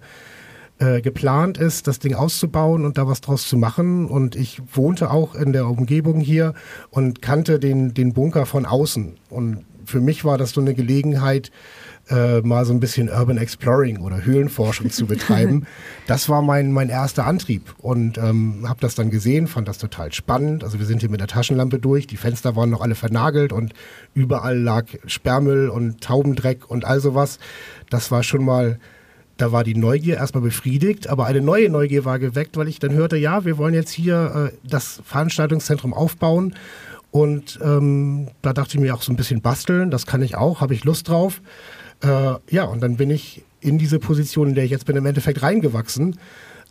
äh, 0.83 1.01
geplant 1.01 1.57
ist, 1.57 1.87
das 1.87 1.99
Ding 1.99 2.13
auszubauen 2.13 2.83
und 2.83 2.97
da 2.97 3.07
was 3.07 3.21
draus 3.21 3.47
zu 3.47 3.57
machen. 3.57 4.05
Und 4.05 4.35
ich 4.35 4.61
wohnte 4.73 5.11
auch 5.11 5.33
in 5.33 5.53
der 5.53 5.67
Umgebung 5.67 6.19
hier 6.19 6.53
und 6.89 7.21
kannte 7.21 7.59
den, 7.59 7.93
den 7.93 8.11
Bunker 8.11 8.45
von 8.45 8.65
außen. 8.65 9.15
Und 9.29 9.63
für 9.85 10.01
mich 10.01 10.25
war 10.25 10.37
das 10.37 10.51
so 10.51 10.61
eine 10.61 10.73
Gelegenheit, 10.73 11.51
äh, 12.09 12.41
mal 12.41 12.65
so 12.65 12.73
ein 12.73 12.81
bisschen 12.81 13.09
Urban 13.09 13.37
Exploring 13.37 13.99
oder 14.01 14.25
Höhlenforschung 14.25 14.89
zu 14.89 15.05
betreiben. 15.05 15.65
Das 16.05 16.27
war 16.27 16.41
mein, 16.41 16.73
mein 16.73 16.89
erster 16.89 17.25
Antrieb 17.25 17.73
und 17.77 18.17
ähm, 18.17 18.65
habe 18.67 18.81
das 18.81 18.93
dann 18.93 19.09
gesehen, 19.09 19.47
fand 19.47 19.69
das 19.69 19.77
total 19.77 20.11
spannend. 20.11 20.65
Also 20.65 20.79
wir 20.79 20.85
sind 20.85 20.99
hier 20.99 21.09
mit 21.09 21.21
der 21.21 21.27
Taschenlampe 21.27 21.79
durch, 21.79 22.07
die 22.07 22.17
Fenster 22.17 22.57
waren 22.57 22.69
noch 22.69 22.81
alle 22.81 22.95
vernagelt 22.95 23.53
und 23.53 23.73
überall 24.13 24.59
lag 24.59 24.87
Sperrmüll 25.05 25.69
und 25.69 26.01
Taubendreck 26.01 26.69
und 26.69 26.83
all 26.83 26.99
sowas. 26.99 27.39
Das 27.89 28.11
war 28.11 28.21
schon 28.23 28.43
mal 28.43 28.79
da 29.37 29.51
war 29.51 29.63
die 29.63 29.75
Neugier 29.75 30.17
erstmal 30.17 30.43
befriedigt, 30.43 31.07
aber 31.07 31.25
eine 31.25 31.41
neue 31.41 31.69
Neugier 31.69 32.05
war 32.05 32.19
geweckt, 32.19 32.55
weil 32.55 32.67
ich 32.67 32.79
dann 32.79 32.93
hörte, 32.93 33.17
ja, 33.17 33.45
wir 33.45 33.57
wollen 33.57 33.73
jetzt 33.73 33.91
hier 33.91 34.51
äh, 34.53 34.57
das 34.67 35.01
Veranstaltungszentrum 35.05 35.93
aufbauen. 35.93 36.55
Und 37.11 37.59
ähm, 37.61 38.29
da 38.41 38.53
dachte 38.53 38.75
ich 38.75 38.81
mir 38.81 38.93
auch 38.95 39.03
so 39.03 39.11
ein 39.11 39.15
bisschen 39.15 39.41
basteln, 39.41 39.91
das 39.91 40.07
kann 40.07 40.23
ich 40.23 40.35
auch, 40.35 40.61
habe 40.61 40.73
ich 40.73 40.83
Lust 40.83 41.09
drauf. 41.09 41.41
Äh, 42.01 42.33
ja, 42.49 42.63
und 42.65 42.81
dann 42.81 42.97
bin 42.97 43.09
ich 43.09 43.43
in 43.61 43.77
diese 43.77 43.99
Position, 43.99 44.49
in 44.49 44.55
der 44.55 44.65
ich 44.65 44.71
jetzt 44.71 44.85
bin, 44.85 44.95
im 44.95 45.05
Endeffekt 45.05 45.41
reingewachsen. 45.41 46.17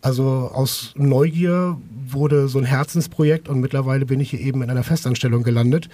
Also 0.02 0.50
aus 0.52 0.94
Neugier 0.96 1.78
wurde 2.08 2.48
so 2.48 2.58
ein 2.58 2.64
Herzensprojekt 2.64 3.48
und 3.48 3.60
mittlerweile 3.60 4.04
bin 4.04 4.18
ich 4.18 4.30
hier 4.30 4.40
eben 4.40 4.62
in 4.62 4.70
einer 4.70 4.82
Festanstellung 4.82 5.44
gelandet 5.44 5.88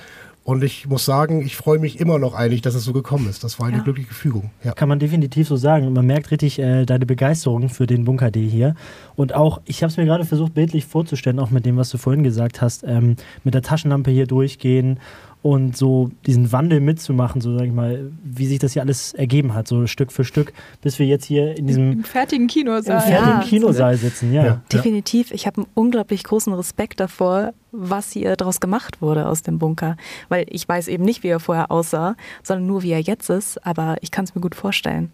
und 0.48 0.64
ich 0.64 0.86
muss 0.88 1.04
sagen, 1.04 1.42
ich 1.42 1.56
freue 1.56 1.78
mich 1.78 2.00
immer 2.00 2.18
noch 2.18 2.32
eigentlich, 2.32 2.62
dass 2.62 2.74
es 2.74 2.82
so 2.82 2.94
gekommen 2.94 3.28
ist. 3.28 3.44
Das 3.44 3.60
war 3.60 3.66
eine 3.66 3.76
ja. 3.76 3.82
glückliche 3.82 4.14
Fügung. 4.14 4.50
Ja. 4.64 4.72
Kann 4.72 4.88
man 4.88 4.98
definitiv 4.98 5.46
so 5.46 5.56
sagen. 5.56 5.92
Man 5.92 6.06
merkt 6.06 6.30
richtig 6.30 6.58
äh, 6.58 6.86
deine 6.86 7.04
Begeisterung 7.04 7.68
für 7.68 7.86
den 7.86 8.06
Bunker 8.06 8.30
D 8.30 8.48
hier. 8.48 8.74
Und 9.14 9.34
auch, 9.34 9.60
ich 9.66 9.82
habe 9.82 9.90
es 9.90 9.98
mir 9.98 10.06
gerade 10.06 10.24
versucht, 10.24 10.54
bildlich 10.54 10.86
vorzustellen, 10.86 11.38
auch 11.38 11.50
mit 11.50 11.66
dem, 11.66 11.76
was 11.76 11.90
du 11.90 11.98
vorhin 11.98 12.22
gesagt 12.22 12.62
hast, 12.62 12.82
ähm, 12.82 13.16
mit 13.44 13.52
der 13.52 13.60
Taschenlampe 13.60 14.10
hier 14.10 14.26
durchgehen 14.26 15.00
und 15.42 15.76
so 15.76 16.10
diesen 16.26 16.50
Wandel 16.50 16.80
mitzumachen, 16.80 17.40
so 17.40 17.56
sag 17.56 17.66
ich 17.66 17.72
mal, 17.72 18.10
wie 18.24 18.46
sich 18.46 18.58
das 18.58 18.72
hier 18.72 18.82
alles 18.82 19.12
ergeben 19.14 19.54
hat, 19.54 19.68
so 19.68 19.86
Stück 19.86 20.10
für 20.10 20.24
Stück, 20.24 20.52
bis 20.82 20.98
wir 20.98 21.06
jetzt 21.06 21.24
hier 21.24 21.56
in 21.56 21.66
diesem 21.66 21.92
Im 21.92 22.04
fertigen 22.04 22.48
Kinosaal, 22.48 22.96
im 22.96 23.08
fertigen 23.08 23.40
ja. 23.40 23.46
Kinosaal 23.46 23.96
sitzen. 23.96 24.32
Ja. 24.32 24.44
ja. 24.44 24.60
Definitiv. 24.72 25.30
Ich 25.30 25.46
habe 25.46 25.58
einen 25.58 25.66
unglaublich 25.74 26.24
großen 26.24 26.52
Respekt 26.52 26.98
davor, 26.98 27.52
was 27.70 28.12
hier 28.12 28.34
daraus 28.34 28.58
gemacht 28.58 29.00
wurde 29.00 29.26
aus 29.26 29.42
dem 29.42 29.58
Bunker, 29.58 29.96
weil 30.28 30.44
ich 30.48 30.68
weiß 30.68 30.88
eben 30.88 31.04
nicht, 31.04 31.22
wie 31.22 31.28
er 31.28 31.40
vorher 31.40 31.70
aussah, 31.70 32.16
sondern 32.42 32.66
nur 32.66 32.82
wie 32.82 32.90
er 32.90 33.00
jetzt 33.00 33.30
ist, 33.30 33.64
aber 33.64 33.96
ich 34.00 34.10
kann 34.10 34.24
es 34.24 34.34
mir 34.34 34.40
gut 34.40 34.54
vorstellen. 34.56 35.12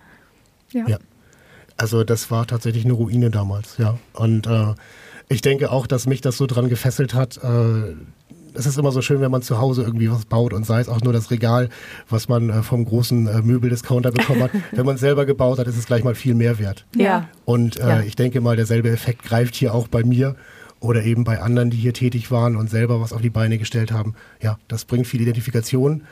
Ja. 0.73 0.87
ja. 0.89 0.99
Also 1.77 2.05
das 2.05 2.31
war 2.31 2.47
tatsächlich 2.47 2.85
eine 2.85 2.95
Ruine 2.95 3.31
damals, 3.31 3.77
ja. 3.79 3.99
Und 4.15 4.47
äh, 4.47 4.75
ich 5.29 5.43
denke 5.43 5.71
auch, 5.71 5.87
dass 5.87 6.07
mich 6.07 6.21
das 6.21 6.37
so 6.37 6.47
dran 6.47 6.69
gefesselt 6.69 7.15
hat, 7.15 7.39
äh, 7.39 7.95
es 8.55 8.67
ist 8.67 8.79
immer 8.79 8.93
so 8.93 9.03
schön, 9.03 9.21
wenn 9.21 9.31
man 9.31 9.43
zu 9.43 9.59
Hause 9.59 9.83
irgendwie 9.83 10.11
was 10.11 10.25
baut 10.25 10.53
und 10.53 10.65
sei 10.65 10.81
es 10.81 10.89
auch 10.89 11.01
nur 11.01 11.13
das 11.13 11.31
Regal, 11.31 11.69
was 12.09 12.29
man 12.29 12.51
äh, 12.51 12.63
vom 12.63 12.85
großen 12.85 13.27
äh, 13.27 13.43
Möbeldiscounter 13.43 14.13
bekommen 14.13 14.45
hat. 14.45 14.51
wenn 14.73 14.87
man 14.87 14.95
es 14.95 15.01
selber 15.01 15.27
gebaut 15.27 15.59
hat, 15.59 15.67
ist 15.67 15.77
es 15.77 15.87
gleich 15.87 16.05
mal 16.05 16.15
viel 16.15 16.35
mehr 16.35 16.59
wert. 16.59 16.87
Ja. 16.97 17.29
Und 17.45 17.79
äh, 17.79 17.89
ja. 17.89 18.01
ich 18.01 18.17
denke 18.17 18.41
mal, 18.41 18.57
derselbe 18.57 18.91
Effekt 18.91 19.23
greift 19.23 19.55
hier 19.55 19.75
auch 19.75 19.89
bei 19.89 20.05
mir. 20.05 20.37
oder 20.81 21.03
eben 21.03 21.25
bei 21.25 21.41
anderen, 21.41 21.71
die 21.71 21.79
hier 21.79 21.95
tätig 21.95 22.31
waren 22.31 22.57
und 22.57 22.69
selber 22.69 23.01
was 23.01 23.15
auf 23.15 23.23
die 23.23 23.31
Beine 23.31 23.57
gestellt 23.57 23.91
haben. 23.91 24.15
Ja, 24.43 24.59
das 24.69 24.85
bringt 24.85 25.07
viel 25.07 25.23
Identifikation 25.23 26.03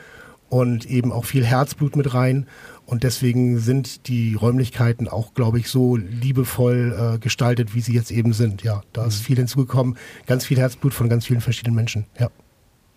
und 0.49 0.85
eben 0.85 1.11
auch 1.11 1.25
viel 1.25 1.45
Herzblut 1.45 1.95
mit 1.95 2.13
rein. 2.13 2.47
Und 2.85 3.03
deswegen 3.03 3.59
sind 3.59 4.07
die 4.07 4.35
Räumlichkeiten 4.35 5.07
auch, 5.07 5.33
glaube 5.33 5.59
ich, 5.59 5.69
so 5.69 5.95
liebevoll 5.95 7.15
äh, 7.15 7.17
gestaltet, 7.19 7.73
wie 7.73 7.81
sie 7.81 7.93
jetzt 7.93 8.11
eben 8.11 8.33
sind. 8.33 8.63
Ja, 8.63 8.81
da 8.91 9.05
ist 9.05 9.21
mhm. 9.21 9.25
viel 9.25 9.37
hinzugekommen, 9.37 9.97
ganz 10.27 10.45
viel 10.45 10.57
Herzblut 10.57 10.93
von 10.93 11.09
ganz 11.09 11.25
vielen 11.25 11.41
verschiedenen 11.41 11.75
Menschen. 11.75 12.05
Ja. 12.19 12.29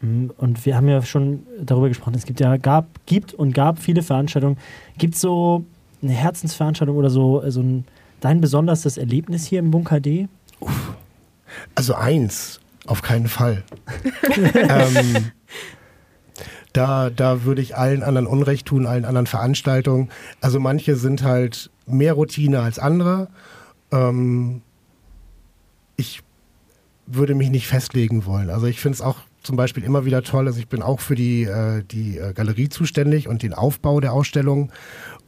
Mhm. 0.00 0.32
Und 0.36 0.66
wir 0.66 0.76
haben 0.76 0.88
ja 0.88 1.02
schon 1.02 1.46
darüber 1.60 1.88
gesprochen, 1.88 2.14
es 2.14 2.26
gibt 2.26 2.40
ja 2.40 2.56
gab, 2.56 2.86
gibt 3.06 3.32
und 3.32 3.54
gab 3.54 3.78
viele 3.78 4.02
Veranstaltungen. 4.02 4.58
Gibt 4.98 5.14
es 5.14 5.20
so 5.20 5.64
eine 6.02 6.12
Herzensveranstaltung 6.12 6.96
oder 6.96 7.10
so, 7.10 7.42
so 7.48 7.60
ein, 7.60 7.84
dein 8.20 8.40
besonderes 8.40 8.96
Erlebnis 8.96 9.46
hier 9.46 9.60
im 9.60 9.70
Bunker 9.70 10.00
D? 10.00 10.28
Uff. 10.60 10.94
Also 11.74 11.94
eins, 11.94 12.60
auf 12.86 13.02
keinen 13.02 13.28
Fall. 13.28 13.62
ähm, 14.54 15.30
da, 16.76 17.10
da 17.10 17.44
würde 17.44 17.62
ich 17.62 17.76
allen 17.76 18.02
anderen 18.02 18.26
Unrecht 18.26 18.66
tun, 18.66 18.86
allen 18.86 19.04
anderen 19.04 19.26
Veranstaltungen. 19.26 20.10
Also 20.40 20.60
manche 20.60 20.96
sind 20.96 21.22
halt 21.22 21.70
mehr 21.86 22.12
Routine 22.12 22.60
als 22.60 22.78
andere. 22.78 23.28
Ähm, 23.92 24.62
ich 25.96 26.22
würde 27.06 27.34
mich 27.34 27.50
nicht 27.50 27.66
festlegen 27.66 28.26
wollen. 28.26 28.50
Also 28.50 28.66
ich 28.66 28.80
finde 28.80 28.96
es 28.96 29.00
auch 29.00 29.16
zum 29.42 29.56
Beispiel 29.56 29.84
immer 29.84 30.04
wieder 30.04 30.22
toll. 30.22 30.46
Also 30.48 30.58
ich 30.58 30.68
bin 30.68 30.82
auch 30.82 31.00
für 31.00 31.14
die, 31.14 31.44
äh, 31.44 31.82
die 31.84 32.18
äh, 32.18 32.32
Galerie 32.32 32.68
zuständig 32.68 33.28
und 33.28 33.42
den 33.42 33.54
Aufbau 33.54 34.00
der 34.00 34.12
Ausstellung 34.12 34.72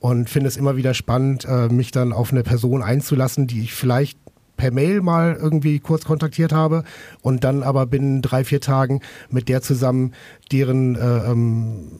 und 0.00 0.28
finde 0.28 0.48
es 0.48 0.56
immer 0.56 0.76
wieder 0.76 0.92
spannend, 0.92 1.44
äh, 1.44 1.68
mich 1.68 1.92
dann 1.92 2.12
auf 2.12 2.32
eine 2.32 2.42
Person 2.42 2.82
einzulassen, 2.82 3.46
die 3.46 3.62
ich 3.62 3.74
vielleicht 3.74 4.18
per 4.58 4.70
Mail 4.70 5.00
mal 5.00 5.38
irgendwie 5.40 5.78
kurz 5.78 6.04
kontaktiert 6.04 6.52
habe 6.52 6.84
und 7.22 7.44
dann 7.44 7.62
aber 7.62 7.86
binnen 7.86 8.20
drei, 8.20 8.44
vier 8.44 8.60
Tagen 8.60 9.00
mit 9.30 9.48
der 9.48 9.62
zusammen 9.62 10.12
deren 10.52 10.96
äh, 10.96 11.30
ähm, 11.30 11.92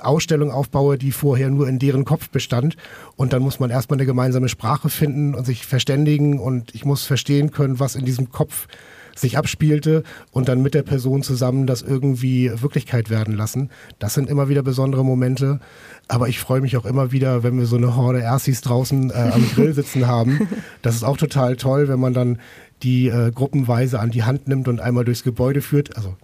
Ausstellung 0.00 0.50
aufbaue, 0.50 0.98
die 0.98 1.12
vorher 1.12 1.48
nur 1.48 1.68
in 1.68 1.78
deren 1.78 2.04
Kopf 2.04 2.28
bestand. 2.28 2.76
Und 3.16 3.32
dann 3.32 3.40
muss 3.40 3.60
man 3.60 3.70
erstmal 3.70 3.98
eine 3.98 4.06
gemeinsame 4.06 4.48
Sprache 4.48 4.90
finden 4.90 5.34
und 5.34 5.46
sich 5.46 5.64
verständigen 5.64 6.38
und 6.38 6.74
ich 6.74 6.84
muss 6.84 7.04
verstehen 7.04 7.52
können, 7.52 7.80
was 7.80 7.94
in 7.94 8.04
diesem 8.04 8.30
Kopf 8.30 8.66
sich 9.14 9.38
abspielte 9.38 10.02
und 10.30 10.48
dann 10.48 10.62
mit 10.62 10.74
der 10.74 10.82
Person 10.82 11.22
zusammen 11.22 11.66
das 11.66 11.82
irgendwie 11.82 12.50
Wirklichkeit 12.60 13.10
werden 13.10 13.36
lassen. 13.36 13.70
Das 13.98 14.14
sind 14.14 14.28
immer 14.28 14.48
wieder 14.48 14.62
besondere 14.62 15.04
Momente. 15.04 15.60
Aber 16.08 16.28
ich 16.28 16.40
freue 16.40 16.60
mich 16.60 16.76
auch 16.76 16.84
immer 16.84 17.12
wieder, 17.12 17.42
wenn 17.42 17.58
wir 17.58 17.66
so 17.66 17.76
eine 17.76 17.96
Horde 17.96 18.20
Erstis 18.20 18.60
draußen 18.60 19.10
äh, 19.10 19.14
am 19.14 19.48
Grill 19.54 19.72
sitzen 19.74 20.06
haben. 20.06 20.48
Das 20.82 20.94
ist 20.94 21.04
auch 21.04 21.16
total 21.16 21.56
toll, 21.56 21.88
wenn 21.88 22.00
man 22.00 22.14
dann 22.14 22.38
die 22.82 23.08
äh, 23.08 23.30
gruppenweise 23.30 24.00
an 24.00 24.10
die 24.10 24.24
Hand 24.24 24.48
nimmt 24.48 24.68
und 24.68 24.80
einmal 24.80 25.04
durchs 25.04 25.22
Gebäude 25.22 25.62
führt. 25.62 25.96
Also 25.96 26.16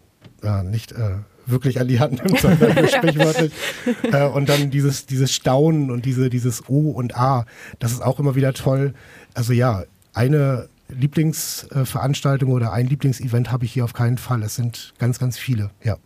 äh, 0.42 0.62
nicht 0.64 0.94
wirklich 1.48 1.80
an 1.80 1.88
die 1.88 2.00
Hand 2.00 2.24
nimmt, 2.24 2.38
sondern 2.40 2.88
sprichwörtlich. 2.88 3.52
Äh, 4.12 4.26
und 4.26 4.48
dann 4.48 4.70
dieses, 4.70 5.06
dieses 5.06 5.32
Staunen 5.32 5.90
und 5.90 6.04
diese, 6.04 6.30
dieses 6.30 6.68
O 6.68 6.90
und 6.90 7.16
A, 7.16 7.46
das 7.78 7.92
ist 7.92 8.02
auch 8.02 8.18
immer 8.18 8.34
wieder 8.34 8.52
toll. 8.52 8.94
Also 9.34 9.52
ja, 9.52 9.84
eine 10.12 10.68
Lieblingsveranstaltung 10.88 12.50
oder 12.50 12.72
ein 12.72 12.86
Lieblingsevent 12.86 13.52
habe 13.52 13.64
ich 13.64 13.72
hier 13.72 13.84
auf 13.84 13.92
keinen 13.92 14.18
Fall. 14.18 14.42
Es 14.42 14.56
sind 14.56 14.94
ganz, 14.98 15.18
ganz 15.18 15.38
viele, 15.38 15.70
ja. 15.82 15.96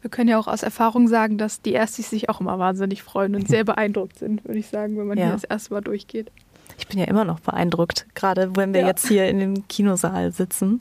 Wir 0.00 0.10
können 0.10 0.28
ja 0.28 0.38
auch 0.38 0.46
aus 0.46 0.62
Erfahrung 0.62 1.08
sagen, 1.08 1.38
dass 1.38 1.60
die 1.60 1.72
Erstis 1.72 2.10
sich 2.10 2.28
auch 2.28 2.40
immer 2.40 2.58
wahnsinnig 2.58 3.02
freuen 3.02 3.34
und 3.34 3.48
sehr 3.48 3.64
beeindruckt 3.64 4.18
sind, 4.18 4.44
würde 4.44 4.58
ich 4.58 4.68
sagen, 4.68 4.96
wenn 4.96 5.06
man 5.06 5.18
ja. 5.18 5.24
hier 5.24 5.32
das 5.32 5.44
erste 5.44 5.74
Mal 5.74 5.80
durchgeht. 5.80 6.30
Ich 6.78 6.86
bin 6.86 6.98
ja 6.98 7.06
immer 7.06 7.24
noch 7.24 7.40
beeindruckt, 7.40 8.06
gerade 8.14 8.54
wenn 8.54 8.72
wir 8.72 8.82
ja. 8.82 8.86
jetzt 8.86 9.08
hier 9.08 9.28
in 9.28 9.38
dem 9.40 9.68
Kinosaal 9.68 10.32
sitzen. 10.32 10.80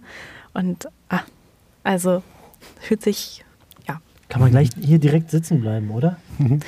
Und 0.53 0.87
ah, 1.09 1.21
also 1.83 2.21
fühlt 2.79 3.01
sich, 3.01 3.43
ja. 3.87 3.99
Kann 4.29 4.41
man 4.41 4.51
gleich 4.51 4.69
hier 4.79 4.99
direkt 4.99 5.31
sitzen 5.31 5.61
bleiben, 5.61 5.89
oder? 5.89 6.17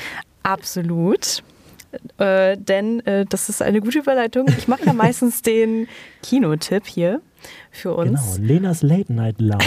Absolut. 0.43 1.43
Äh, 2.17 2.57
denn 2.57 3.05
äh, 3.05 3.25
das 3.25 3.49
ist 3.49 3.61
eine 3.61 3.81
gute 3.81 3.99
Überleitung. 3.99 4.47
Ich 4.57 4.67
mache 4.67 4.85
ja 4.85 4.93
meistens 4.93 5.41
den 5.43 5.87
Kinotipp 6.23 6.85
hier 6.85 7.21
für 7.71 7.93
uns. 7.93 8.35
Genau, 8.35 8.47
Lenas 8.47 8.81
Late 8.81 9.13
Night 9.13 9.39
Lounge. 9.39 9.63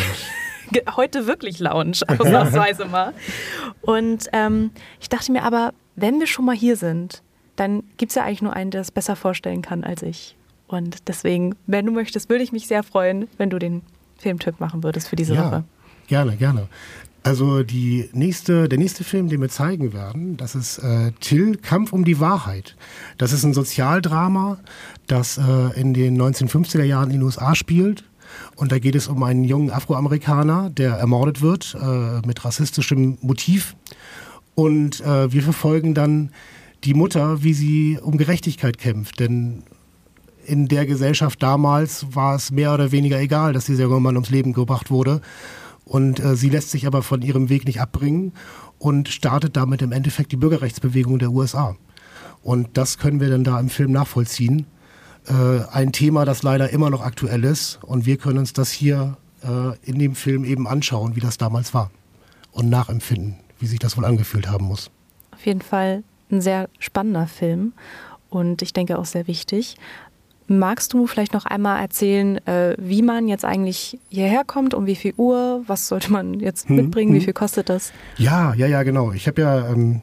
Heute 0.96 1.26
wirklich 1.26 1.58
Lounge, 1.58 1.98
ausnahmsweise 2.06 2.86
mal. 2.86 3.12
Und 3.82 4.28
ähm, 4.32 4.70
ich 5.00 5.08
dachte 5.08 5.32
mir 5.32 5.42
aber, 5.42 5.72
wenn 5.96 6.20
wir 6.20 6.26
schon 6.26 6.44
mal 6.44 6.56
hier 6.56 6.76
sind, 6.76 7.22
dann 7.56 7.82
gibt 7.98 8.12
es 8.12 8.16
ja 8.16 8.24
eigentlich 8.24 8.42
nur 8.42 8.54
einen, 8.54 8.70
der 8.70 8.80
es 8.80 8.90
besser 8.90 9.16
vorstellen 9.16 9.62
kann 9.62 9.84
als 9.84 10.02
ich. 10.02 10.36
Und 10.68 11.08
deswegen, 11.08 11.54
wenn 11.66 11.84
du 11.84 11.92
möchtest, 11.92 12.30
würde 12.30 12.42
ich 12.42 12.52
mich 12.52 12.66
sehr 12.66 12.82
freuen, 12.82 13.28
wenn 13.36 13.50
du 13.50 13.58
den 13.58 13.82
Filmtipp 14.18 14.58
machen 14.60 14.82
würdest 14.82 15.08
für 15.08 15.16
diese 15.16 15.34
ja, 15.34 15.46
Woche. 15.46 15.64
Gerne, 16.06 16.36
gerne. 16.36 16.68
Also 17.24 17.62
die 17.62 18.08
nächste, 18.12 18.68
der 18.68 18.78
nächste 18.78 19.04
Film, 19.04 19.28
den 19.28 19.40
wir 19.40 19.48
zeigen 19.48 19.92
werden, 19.92 20.36
das 20.36 20.56
ist 20.56 20.78
äh, 20.78 21.12
Till, 21.20 21.56
Kampf 21.56 21.92
um 21.92 22.04
die 22.04 22.18
Wahrheit. 22.18 22.76
Das 23.16 23.32
ist 23.32 23.44
ein 23.44 23.54
Sozialdrama, 23.54 24.58
das 25.06 25.38
äh, 25.38 25.80
in 25.80 25.94
den 25.94 26.20
1950er 26.20 26.82
Jahren 26.82 27.10
in 27.10 27.18
den 27.18 27.22
USA 27.22 27.54
spielt. 27.54 28.04
Und 28.56 28.72
da 28.72 28.78
geht 28.78 28.96
es 28.96 29.08
um 29.08 29.22
einen 29.22 29.44
jungen 29.44 29.70
Afroamerikaner, 29.70 30.70
der 30.70 30.94
ermordet 30.94 31.42
wird 31.42 31.76
äh, 31.80 32.26
mit 32.26 32.44
rassistischem 32.44 33.18
Motiv. 33.20 33.76
Und 34.54 35.00
äh, 35.00 35.32
wir 35.32 35.42
verfolgen 35.42 35.94
dann 35.94 36.30
die 36.82 36.94
Mutter, 36.94 37.42
wie 37.44 37.54
sie 37.54 37.98
um 38.02 38.16
Gerechtigkeit 38.18 38.78
kämpft. 38.78 39.20
Denn 39.20 39.62
in 40.44 40.66
der 40.66 40.86
Gesellschaft 40.86 41.40
damals 41.42 42.06
war 42.14 42.34
es 42.34 42.50
mehr 42.50 42.74
oder 42.74 42.90
weniger 42.90 43.20
egal, 43.20 43.52
dass 43.52 43.66
dieser 43.66 43.84
junge 43.84 44.00
Mann 44.00 44.16
ums 44.16 44.30
Leben 44.30 44.52
gebracht 44.52 44.90
wurde. 44.90 45.20
Und 45.84 46.20
äh, 46.20 46.36
sie 46.36 46.48
lässt 46.48 46.70
sich 46.70 46.86
aber 46.86 47.02
von 47.02 47.22
ihrem 47.22 47.48
Weg 47.48 47.66
nicht 47.66 47.80
abbringen 47.80 48.32
und 48.78 49.08
startet 49.08 49.56
damit 49.56 49.82
im 49.82 49.92
Endeffekt 49.92 50.32
die 50.32 50.36
Bürgerrechtsbewegung 50.36 51.18
der 51.18 51.30
USA. 51.30 51.76
Und 52.42 52.76
das 52.76 52.98
können 52.98 53.20
wir 53.20 53.30
dann 53.30 53.44
da 53.44 53.58
im 53.58 53.68
Film 53.68 53.92
nachvollziehen. 53.92 54.66
Äh, 55.26 55.64
ein 55.70 55.92
Thema, 55.92 56.24
das 56.24 56.42
leider 56.42 56.70
immer 56.70 56.90
noch 56.90 57.02
aktuell 57.02 57.44
ist. 57.44 57.78
Und 57.82 58.06
wir 58.06 58.16
können 58.16 58.38
uns 58.38 58.52
das 58.52 58.70
hier 58.70 59.16
äh, 59.42 59.76
in 59.82 59.98
dem 59.98 60.14
Film 60.14 60.44
eben 60.44 60.66
anschauen, 60.66 61.16
wie 61.16 61.20
das 61.20 61.38
damals 61.38 61.74
war. 61.74 61.90
Und 62.52 62.68
nachempfinden, 62.68 63.36
wie 63.58 63.66
sich 63.66 63.78
das 63.78 63.96
wohl 63.96 64.04
angefühlt 64.04 64.48
haben 64.48 64.66
muss. 64.66 64.90
Auf 65.32 65.46
jeden 65.46 65.62
Fall 65.62 66.04
ein 66.30 66.40
sehr 66.40 66.68
spannender 66.78 67.26
Film 67.26 67.72
und 68.28 68.62
ich 68.62 68.72
denke 68.72 68.98
auch 68.98 69.04
sehr 69.04 69.26
wichtig. 69.26 69.76
Magst 70.58 70.92
du 70.92 71.06
vielleicht 71.06 71.32
noch 71.32 71.46
einmal 71.46 71.80
erzählen, 71.80 72.36
äh, 72.46 72.76
wie 72.78 73.02
man 73.02 73.26
jetzt 73.26 73.44
eigentlich 73.44 73.98
hierher 74.10 74.44
kommt, 74.44 74.74
um 74.74 74.86
wie 74.86 74.96
viel 74.96 75.14
Uhr, 75.16 75.62
was 75.66 75.88
sollte 75.88 76.12
man 76.12 76.40
jetzt 76.40 76.68
hm, 76.68 76.76
mitbringen, 76.76 77.12
hm. 77.12 77.20
wie 77.20 77.24
viel 77.24 77.32
kostet 77.32 77.68
das? 77.68 77.92
Ja, 78.18 78.54
ja, 78.54 78.66
ja, 78.66 78.82
genau. 78.82 79.12
Ich 79.12 79.26
habe 79.26 79.40
ja 79.40 79.68
ähm, 79.68 80.02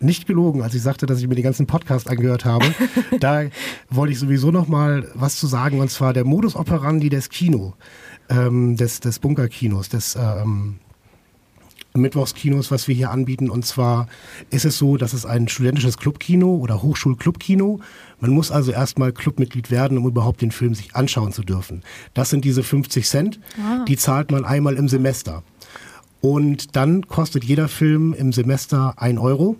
nicht 0.00 0.26
gelogen, 0.26 0.62
als 0.62 0.74
ich 0.74 0.82
sagte, 0.82 1.06
dass 1.06 1.20
ich 1.20 1.28
mir 1.28 1.34
den 1.34 1.44
ganzen 1.44 1.66
Podcast 1.66 2.08
angehört 2.08 2.44
habe. 2.44 2.66
da 3.20 3.44
wollte 3.90 4.12
ich 4.12 4.18
sowieso 4.18 4.50
noch 4.50 4.66
mal 4.66 5.08
was 5.14 5.36
zu 5.36 5.46
sagen, 5.46 5.80
und 5.80 5.90
zwar 5.90 6.12
der 6.12 6.24
Modus 6.24 6.56
operandi 6.56 7.08
des 7.08 7.28
Kino, 7.28 7.74
ähm, 8.28 8.76
des, 8.76 9.00
des 9.00 9.18
Bunkerkinos, 9.18 9.88
des 9.88 10.16
ähm, 10.16 10.78
Mittwochskinos, 11.94 12.70
was 12.70 12.88
wir 12.88 12.94
hier 12.94 13.10
anbieten. 13.10 13.50
Und 13.50 13.66
zwar 13.66 14.06
ist 14.50 14.64
es 14.64 14.78
so, 14.78 14.96
dass 14.96 15.12
es 15.12 15.26
ein 15.26 15.48
studentisches 15.48 15.98
Clubkino 15.98 16.56
oder 16.56 16.82
Hochschulclubkino. 16.82 17.80
Man 18.20 18.30
muss 18.30 18.50
also 18.50 18.72
erstmal 18.72 19.12
Clubmitglied 19.12 19.70
werden, 19.70 19.98
um 19.98 20.06
überhaupt 20.06 20.42
den 20.42 20.52
Film 20.52 20.74
sich 20.74 20.94
anschauen 20.94 21.32
zu 21.32 21.42
dürfen. 21.42 21.82
Das 22.14 22.30
sind 22.30 22.44
diese 22.44 22.62
50 22.62 23.06
Cent. 23.08 23.40
Ah. 23.58 23.84
Die 23.86 23.96
zahlt 23.96 24.30
man 24.30 24.44
einmal 24.44 24.76
im 24.76 24.88
Semester. 24.88 25.42
Und 26.20 26.76
dann 26.76 27.06
kostet 27.06 27.44
jeder 27.44 27.68
Film 27.68 28.12
im 28.12 28.32
Semester 28.32 28.94
ein 28.96 29.18
Euro. 29.18 29.56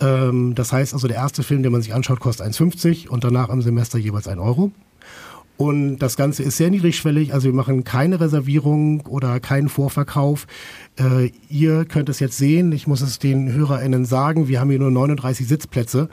Ähm, 0.00 0.54
das 0.54 0.72
heißt 0.72 0.94
also, 0.94 1.06
der 1.06 1.16
erste 1.18 1.42
Film, 1.42 1.62
den 1.62 1.72
man 1.72 1.82
sich 1.82 1.94
anschaut, 1.94 2.20
kostet 2.20 2.46
1,50 2.46 3.08
und 3.08 3.24
danach 3.24 3.50
im 3.50 3.62
Semester 3.62 3.98
jeweils 3.98 4.26
ein 4.26 4.38
Euro. 4.38 4.72
Und 5.60 5.98
das 5.98 6.16
Ganze 6.16 6.42
ist 6.42 6.56
sehr 6.56 6.70
niedrigschwellig, 6.70 7.34
also 7.34 7.44
wir 7.44 7.52
machen 7.52 7.84
keine 7.84 8.18
Reservierung 8.18 9.02
oder 9.02 9.40
keinen 9.40 9.68
Vorverkauf. 9.68 10.46
Äh, 10.98 11.32
ihr 11.50 11.84
könnt 11.84 12.08
es 12.08 12.18
jetzt 12.18 12.38
sehen, 12.38 12.72
ich 12.72 12.86
muss 12.86 13.02
es 13.02 13.18
den 13.18 13.52
HörerInnen 13.52 14.06
sagen, 14.06 14.48
wir 14.48 14.58
haben 14.58 14.70
hier 14.70 14.78
nur 14.78 14.90
39 14.90 15.46
Sitzplätze. 15.46 16.08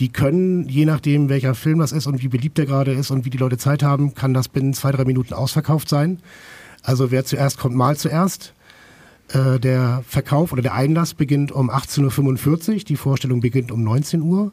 Die 0.00 0.08
können, 0.08 0.68
je 0.68 0.84
nachdem 0.84 1.28
welcher 1.28 1.54
Film 1.54 1.78
das 1.78 1.92
ist 1.92 2.08
und 2.08 2.24
wie 2.24 2.28
beliebt 2.28 2.58
der 2.58 2.66
gerade 2.66 2.90
ist 2.90 3.12
und 3.12 3.24
wie 3.24 3.30
die 3.30 3.38
Leute 3.38 3.56
Zeit 3.56 3.84
haben, 3.84 4.14
kann 4.14 4.34
das 4.34 4.48
binnen 4.48 4.74
zwei, 4.74 4.90
drei 4.90 5.04
Minuten 5.04 5.32
ausverkauft 5.32 5.88
sein. 5.88 6.18
Also 6.82 7.12
wer 7.12 7.24
zuerst 7.24 7.56
kommt, 7.56 7.76
mal 7.76 7.96
zuerst. 7.96 8.52
Äh, 9.28 9.60
der 9.60 10.02
Verkauf 10.08 10.52
oder 10.52 10.62
der 10.62 10.74
Einlass 10.74 11.14
beginnt 11.14 11.52
um 11.52 11.70
18.45 11.70 12.68
Uhr, 12.68 12.78
die 12.78 12.96
Vorstellung 12.96 13.38
beginnt 13.38 13.70
um 13.70 13.84
19 13.84 14.22
Uhr. 14.22 14.50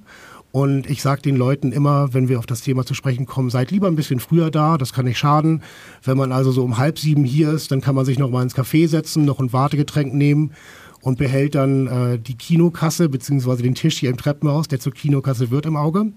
Und 0.55 0.89
ich 0.89 1.01
sage 1.01 1.21
den 1.21 1.35
Leuten 1.35 1.73
immer, 1.73 2.13
wenn 2.13 2.29
wir 2.29 2.39
auf 2.39 2.45
das 2.45 2.61
Thema 2.61 2.85
zu 2.85 2.93
sprechen 2.93 3.25
kommen, 3.25 3.49
seid 3.49 3.71
lieber 3.71 3.87
ein 3.87 3.97
bisschen 3.97 4.21
früher 4.21 4.49
da, 4.49 4.77
das 4.77 4.93
kann 4.93 5.03
nicht 5.03 5.17
schaden. 5.17 5.61
Wenn 6.01 6.15
man 6.15 6.31
also 6.31 6.53
so 6.53 6.63
um 6.63 6.77
halb 6.77 6.97
sieben 6.97 7.25
hier 7.25 7.51
ist, 7.51 7.73
dann 7.73 7.81
kann 7.81 7.93
man 7.93 8.05
sich 8.05 8.17
noch 8.17 8.29
mal 8.29 8.41
ins 8.41 8.55
Café 8.55 8.87
setzen, 8.87 9.25
noch 9.25 9.41
ein 9.41 9.51
Wartegetränk 9.51 10.13
nehmen 10.13 10.53
und 11.01 11.17
behält 11.17 11.55
dann 11.55 11.87
äh, 11.87 12.19
die 12.19 12.37
Kinokasse 12.37 13.09
beziehungsweise 13.09 13.63
den 13.63 13.75
Tisch 13.75 13.97
hier 13.97 14.09
im 14.09 14.15
Treppenhaus, 14.15 14.69
der 14.69 14.79
zur 14.79 14.93
Kinokasse 14.93 15.51
wird 15.51 15.65
im 15.65 15.75
Auge. 15.75 16.13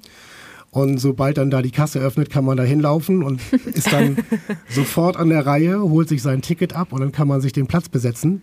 Und 0.70 0.98
sobald 0.98 1.36
dann 1.36 1.50
da 1.50 1.60
die 1.60 1.72
Kasse 1.72 1.98
öffnet, 1.98 2.30
kann 2.30 2.44
man 2.44 2.56
da 2.56 2.62
hinlaufen 2.62 3.24
und 3.24 3.40
ist 3.74 3.92
dann 3.92 4.18
sofort 4.68 5.16
an 5.16 5.30
der 5.30 5.46
Reihe, 5.46 5.80
holt 5.80 6.08
sich 6.08 6.22
sein 6.22 6.42
Ticket 6.42 6.76
ab 6.76 6.92
und 6.92 7.00
dann 7.00 7.10
kann 7.10 7.26
man 7.26 7.40
sich 7.40 7.52
den 7.52 7.66
Platz 7.66 7.88
besetzen. 7.88 8.40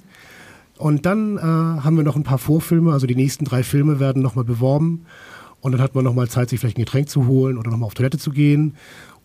Und 0.78 1.06
dann 1.06 1.38
äh, 1.38 1.42
haben 1.42 1.96
wir 1.96 2.04
noch 2.04 2.18
ein 2.18 2.24
paar 2.24 2.38
Vorfilme, 2.38 2.92
also 2.92 3.08
die 3.08 3.16
nächsten 3.16 3.46
drei 3.46 3.64
Filme 3.64 4.02
werden 4.02 4.22
nochmal 4.22 4.44
beworben. 4.44 5.06
Und 5.66 5.72
dann 5.72 5.82
hat 5.82 5.96
man 5.96 6.04
nochmal 6.04 6.30
Zeit, 6.30 6.52
sich 6.52 6.60
vielleicht 6.60 6.78
ein 6.78 6.86
Getränk 6.86 7.10
zu 7.10 7.26
holen 7.26 7.58
oder 7.58 7.72
nochmal 7.72 7.88
auf 7.88 7.96
Toilette 7.96 8.20
zu 8.20 8.30
gehen. 8.30 8.76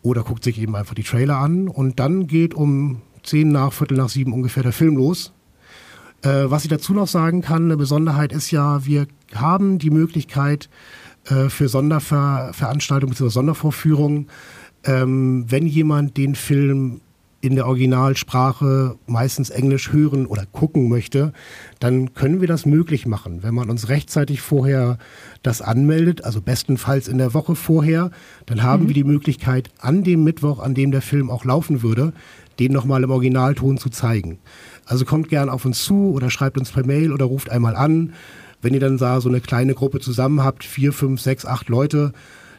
Oder 0.00 0.22
guckt 0.22 0.42
sich 0.42 0.58
eben 0.58 0.74
einfach 0.74 0.94
die 0.94 1.02
Trailer 1.02 1.36
an. 1.36 1.68
Und 1.68 2.00
dann 2.00 2.28
geht 2.28 2.54
um 2.54 3.02
zehn 3.22 3.52
nach, 3.52 3.74
Viertel 3.74 3.98
nach 3.98 4.08
sieben 4.08 4.32
ungefähr 4.32 4.62
der 4.62 4.72
Film 4.72 4.96
los. 4.96 5.34
Äh, 6.22 6.44
was 6.46 6.64
ich 6.64 6.70
dazu 6.70 6.94
noch 6.94 7.08
sagen 7.08 7.42
kann, 7.42 7.64
eine 7.64 7.76
Besonderheit 7.76 8.32
ist 8.32 8.50
ja, 8.52 8.86
wir 8.86 9.06
haben 9.34 9.78
die 9.78 9.90
Möglichkeit 9.90 10.70
äh, 11.26 11.50
für 11.50 11.68
Sonderveranstaltungen 11.68 13.12
bzw. 13.12 13.28
Sondervorführungen, 13.28 14.28
ähm, 14.84 15.44
wenn 15.46 15.66
jemand 15.66 16.16
den 16.16 16.34
Film 16.34 17.02
in 17.40 17.54
der 17.54 17.66
Originalsprache 17.66 18.96
meistens 19.06 19.48
Englisch 19.48 19.92
hören 19.92 20.26
oder 20.26 20.44
gucken 20.44 20.88
möchte, 20.88 21.32
dann 21.78 22.12
können 22.12 22.40
wir 22.40 22.48
das 22.48 22.66
möglich 22.66 23.06
machen. 23.06 23.42
Wenn 23.42 23.54
man 23.54 23.70
uns 23.70 23.88
rechtzeitig 23.88 24.42
vorher 24.42 24.98
das 25.42 25.62
anmeldet, 25.62 26.22
also 26.24 26.42
bestenfalls 26.42 27.08
in 27.08 27.16
der 27.16 27.32
Woche 27.32 27.54
vorher, 27.54 28.10
dann 28.44 28.62
haben 28.62 28.84
mhm. 28.84 28.88
wir 28.88 28.94
die 28.94 29.04
Möglichkeit, 29.04 29.70
an 29.78 30.04
dem 30.04 30.22
Mittwoch, 30.22 30.58
an 30.58 30.74
dem 30.74 30.90
der 30.90 31.00
Film 31.00 31.30
auch 31.30 31.44
laufen 31.44 31.82
würde, 31.82 32.12
den 32.58 32.72
nochmal 32.72 33.02
im 33.02 33.10
Originalton 33.10 33.78
zu 33.78 33.88
zeigen. 33.88 34.38
Also 34.84 35.06
kommt 35.06 35.30
gern 35.30 35.48
auf 35.48 35.64
uns 35.64 35.82
zu 35.82 36.12
oder 36.12 36.28
schreibt 36.28 36.58
uns 36.58 36.72
per 36.72 36.84
Mail 36.84 37.10
oder 37.12 37.24
ruft 37.24 37.48
einmal 37.48 37.74
an. 37.74 38.12
Wenn 38.60 38.74
ihr 38.74 38.80
dann 38.80 38.98
da 38.98 39.22
so 39.22 39.30
eine 39.30 39.40
kleine 39.40 39.74
Gruppe 39.74 40.00
zusammen 40.00 40.44
habt, 40.44 40.64
vier, 40.64 40.92
fünf, 40.92 41.22
sechs, 41.22 41.46
acht 41.46 41.70
Leute, 41.70 42.12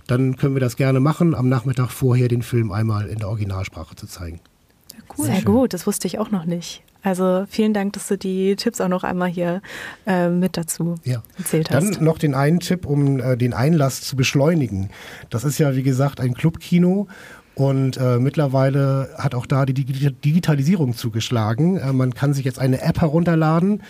dann 0.08 0.38
können 0.38 0.56
wir 0.56 0.60
das 0.60 0.76
gerne 0.76 1.00
machen, 1.00 1.36
am 1.36 1.50
Nachmittag 1.50 1.92
vorher 1.92 2.28
den 2.28 2.42
Film 2.42 2.72
einmal 2.72 3.08
in 3.08 3.20
der 3.20 3.30
Originalsprache 3.30 3.96
zu 3.96 4.08
zeigen. 4.08 4.40
Cool. 5.18 5.26
Sehr 5.26 5.42
gut, 5.42 5.74
das 5.74 5.88
wusste 5.88 6.08
ich 6.08 6.20
auch 6.20 6.32
noch 6.32 6.46
nicht. 6.46 6.84
Also 7.04 7.46
vielen 7.50 7.74
Dank, 7.74 7.94
dass 7.94 8.08
du 8.08 8.18
die 8.18 8.56
Tipps 8.56 8.80
auch 8.80 8.88
noch 8.88 9.04
einmal 9.04 9.30
hier 9.30 9.62
äh, 10.06 10.30
mit 10.30 10.56
dazu 10.56 10.96
ja. 11.04 11.24
erzählt 11.38 11.72
hast. 11.72 11.96
Dann 11.96 12.04
noch 12.04 12.20
den 12.20 12.36
einen 12.36 12.60
Tipp, 12.60 12.86
um 12.86 13.20
äh, 13.20 13.36
den 13.38 13.54
Einlass 13.54 14.02
zu 14.02 14.16
beschleunigen. 14.16 14.90
Das 15.30 15.44
ist 15.44 15.58
ja, 15.58 15.76
wie 15.76 15.84
gesagt, 15.84 16.20
ein 16.20 16.36
Clubkino 16.36 17.08
und 17.56 17.98
äh, 17.98 18.18
mittlerweile 18.18 19.10
hat 19.18 19.36
auch 19.36 19.46
da 19.46 19.66
die 19.66 19.74
Digitalisierung 19.74 20.96
zugeschlagen. 20.96 21.78
Äh, 21.78 21.92
man 21.92 22.14
kann 22.14 22.34
sich 22.34 22.46
jetzt 22.46 22.60
eine 22.60 22.82
App 22.82 23.02
herunterladen, 23.02 23.82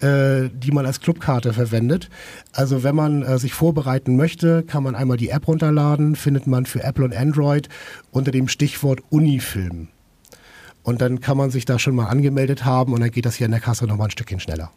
äh, 0.00 0.48
die 0.52 0.70
man 0.70 0.86
als 0.86 1.00
Clubkarte 1.00 1.52
verwendet. 1.52 2.08
Also 2.52 2.82
wenn 2.82 2.94
man 2.94 3.22
äh, 3.22 3.38
sich 3.38 3.52
vorbereiten 3.52 4.16
möchte, 4.16 4.62
kann 4.62 4.84
man 4.84 4.94
einmal 4.94 5.16
die 5.16 5.30
App 5.30 5.48
runterladen, 5.48 6.16
findet 6.16 6.46
man 6.46 6.66
für 6.66 6.82
Apple 6.82 7.04
und 7.04 7.16
Android 7.16 7.68
unter 8.10 8.30
dem 8.30 8.48
Stichwort 8.48 9.00
Unifilm. 9.10 9.88
Und 10.82 11.00
dann 11.00 11.20
kann 11.20 11.36
man 11.36 11.50
sich 11.50 11.64
da 11.64 11.78
schon 11.78 11.94
mal 11.94 12.06
angemeldet 12.06 12.64
haben 12.64 12.92
und 12.94 13.00
dann 13.00 13.10
geht 13.10 13.26
das 13.26 13.36
hier 13.36 13.44
in 13.44 13.52
der 13.52 13.60
Kasse 13.60 13.86
nochmal 13.86 14.08
ein 14.08 14.10
Stückchen 14.10 14.40
schneller. 14.40 14.70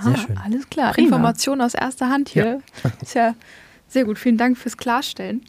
Sehr 0.00 0.14
ah, 0.14 0.16
schön. 0.16 0.38
Alles 0.38 0.68
klar. 0.70 0.92
Prima. 0.92 1.08
Information 1.08 1.60
aus 1.60 1.74
erster 1.74 2.08
Hand 2.08 2.30
hier. 2.30 2.60
Ja. 2.82 2.90
Ist 3.02 3.14
ja 3.14 3.34
sehr 3.88 4.04
gut. 4.04 4.18
Vielen 4.18 4.38
Dank 4.38 4.56
fürs 4.56 4.76
Klarstellen. 4.76 5.42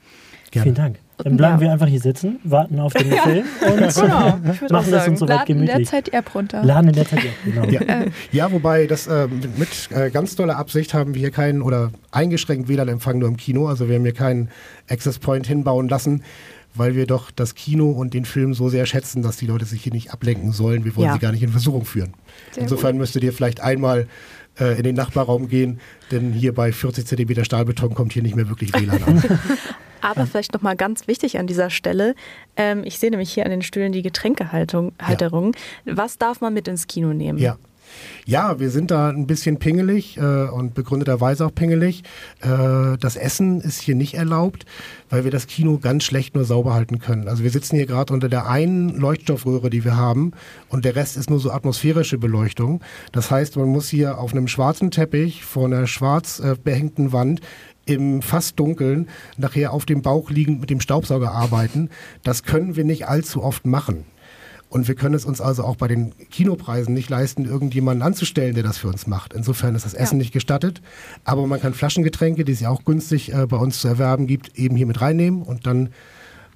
Gerne. 0.51 0.63
Vielen 0.63 0.75
Dank. 0.75 0.99
Dann 1.17 1.37
bleiben 1.37 1.55
ja. 1.55 1.61
wir 1.61 1.71
einfach 1.71 1.87
hier 1.87 1.99
sitzen, 1.99 2.39
warten 2.43 2.79
auf 2.79 2.93
den 2.93 3.11
Film 3.11 3.45
und 3.71 3.95
genau, 3.95 4.39
machen 4.71 4.93
es 4.93 5.07
uns 5.07 5.19
so 5.19 5.27
weit 5.29 5.45
gemütlich. 5.45 5.47
Laden 5.47 5.59
in 5.59 5.65
der 5.65 5.83
Zeit 5.83 6.13
App 6.13 6.35
runter. 6.35 6.63
Laden 6.63 6.89
in 6.89 6.95
der 6.95 7.05
Zeit 7.07 7.19
App, 7.19 7.31
genau. 7.45 7.63
Ja, 7.69 7.81
äh. 7.81 8.11
ja 8.31 8.51
wobei 8.51 8.87
das 8.87 9.07
äh, 9.07 9.27
mit, 9.27 9.57
mit 9.57 9.89
äh, 9.91 10.09
ganz 10.09 10.35
toller 10.35 10.57
Absicht 10.57 10.93
haben 10.93 11.13
wir 11.13 11.19
hier 11.19 11.31
keinen 11.31 11.61
oder 11.61 11.91
eingeschränkt 12.11 12.67
WLAN-Empfang 12.67 13.19
nur 13.19 13.29
im 13.29 13.37
Kino. 13.37 13.67
Also 13.67 13.87
wir 13.87 13.95
haben 13.95 14.03
hier 14.03 14.13
keinen 14.13 14.49
Access 14.89 15.19
Point 15.19 15.45
hinbauen 15.45 15.87
lassen, 15.87 16.23
weil 16.75 16.95
wir 16.95 17.05
doch 17.05 17.31
das 17.31 17.55
Kino 17.55 17.91
und 17.91 18.13
den 18.13 18.25
Film 18.25 18.53
so 18.53 18.69
sehr 18.69 18.85
schätzen, 18.85 19.21
dass 19.21 19.37
die 19.37 19.45
Leute 19.45 19.65
sich 19.65 19.83
hier 19.83 19.93
nicht 19.93 20.11
ablenken 20.11 20.51
sollen. 20.51 20.85
Wir 20.85 20.95
wollen 20.95 21.07
ja. 21.07 21.13
sie 21.13 21.19
gar 21.19 21.31
nicht 21.31 21.43
in 21.43 21.49
Versuchung 21.49 21.85
führen. 21.85 22.13
Sehr 22.51 22.63
Insofern 22.63 22.93
gut. 22.93 23.01
müsstet 23.01 23.23
ihr 23.23 23.33
vielleicht 23.33 23.61
einmal 23.61 24.07
äh, 24.59 24.77
in 24.77 24.83
den 24.83 24.95
Nachbarraum 24.95 25.47
gehen, 25.47 25.79
denn 26.11 26.31
hier 26.33 26.53
bei 26.53 26.71
40 26.71 27.05
cm 27.05 27.43
Stahlbeton 27.43 27.93
kommt 27.93 28.13
hier 28.13 28.23
nicht 28.23 28.35
mehr 28.35 28.49
wirklich 28.49 28.73
WLAN 28.73 29.03
an. 29.03 29.23
Aber 30.01 30.27
vielleicht 30.27 30.53
nochmal 30.53 30.75
ganz 30.75 31.07
wichtig 31.07 31.39
an 31.39 31.47
dieser 31.47 31.69
Stelle, 31.69 32.13
ähm, 32.57 32.83
ich 32.83 32.99
sehe 32.99 33.09
nämlich 33.09 33.31
hier 33.31 33.45
an 33.45 33.51
den 33.51 33.61
Stühlen 33.61 33.93
die 33.93 34.01
Getränkehalterung. 34.01 34.91
Ja. 34.99 35.97
Was 35.97 36.17
darf 36.17 36.41
man 36.41 36.53
mit 36.53 36.67
ins 36.67 36.87
Kino 36.87 37.13
nehmen? 37.13 37.39
Ja. 37.39 37.57
Ja, 38.25 38.59
wir 38.59 38.69
sind 38.69 38.91
da 38.91 39.09
ein 39.09 39.27
bisschen 39.27 39.57
pingelig 39.59 40.17
äh, 40.17 40.45
und 40.45 40.73
begründeterweise 40.73 41.45
auch 41.45 41.53
pingelig. 41.53 42.03
Äh, 42.41 42.97
das 42.99 43.15
Essen 43.15 43.61
ist 43.61 43.81
hier 43.81 43.95
nicht 43.95 44.13
erlaubt, 44.13 44.65
weil 45.09 45.23
wir 45.23 45.31
das 45.31 45.47
Kino 45.47 45.77
ganz 45.77 46.03
schlecht 46.03 46.35
nur 46.35 46.45
sauber 46.45 46.73
halten 46.73 46.99
können. 46.99 47.27
Also 47.27 47.43
wir 47.43 47.51
sitzen 47.51 47.75
hier 47.75 47.85
gerade 47.85 48.13
unter 48.13 48.29
der 48.29 48.47
einen 48.47 48.97
Leuchtstoffröhre, 48.97 49.69
die 49.69 49.83
wir 49.83 49.97
haben 49.97 50.31
und 50.69 50.85
der 50.85 50.95
Rest 50.95 51.17
ist 51.17 51.29
nur 51.29 51.39
so 51.39 51.51
atmosphärische 51.51 52.17
Beleuchtung. 52.17 52.81
Das 53.11 53.29
heißt, 53.29 53.57
man 53.57 53.67
muss 53.67 53.89
hier 53.89 54.19
auf 54.19 54.31
einem 54.31 54.47
schwarzen 54.47 54.91
Teppich 54.91 55.43
vor 55.43 55.65
einer 55.65 55.87
schwarz 55.87 56.39
äh, 56.39 56.55
behängten 56.61 57.11
Wand 57.11 57.41
im 57.85 58.21
fast 58.21 58.59
Dunkeln 58.59 59.09
nachher 59.37 59.73
auf 59.73 59.85
dem 59.85 60.01
Bauch 60.01 60.29
liegend 60.29 60.61
mit 60.61 60.69
dem 60.69 60.79
Staubsauger 60.79 61.31
arbeiten. 61.31 61.89
Das 62.23 62.43
können 62.43 62.75
wir 62.75 62.83
nicht 62.85 63.07
allzu 63.07 63.43
oft 63.43 63.65
machen. 63.65 64.05
Und 64.73 64.87
wir 64.87 64.95
können 64.95 65.13
es 65.13 65.23
uns 65.23 65.39
also 65.39 65.63
auch 65.65 65.75
bei 65.75 65.87
den 65.87 66.17
Kinopreisen 66.31 66.95
nicht 66.95 67.07
leisten, 67.07 67.45
irgendjemanden 67.45 68.01
anzustellen, 68.01 68.55
der 68.55 68.63
das 68.63 68.79
für 68.79 68.87
uns 68.87 69.05
macht. 69.05 69.31
Insofern 69.33 69.75
ist 69.75 69.85
das 69.85 69.93
Essen 69.93 70.15
ja. 70.15 70.23
nicht 70.23 70.33
gestattet. 70.33 70.81
Aber 71.25 71.45
man 71.45 71.61
kann 71.61 71.75
Flaschengetränke, 71.75 72.43
die 72.43 72.53
es 72.53 72.59
ja 72.59 72.71
auch 72.71 72.83
günstig 72.83 73.31
äh, 73.31 73.45
bei 73.45 73.57
uns 73.57 73.79
zu 73.79 73.87
erwerben 73.87 74.25
gibt, 74.25 74.57
eben 74.57 74.75
hier 74.75 74.87
mit 74.87 74.99
reinnehmen 74.99 75.43
und 75.43 75.67
dann 75.67 75.89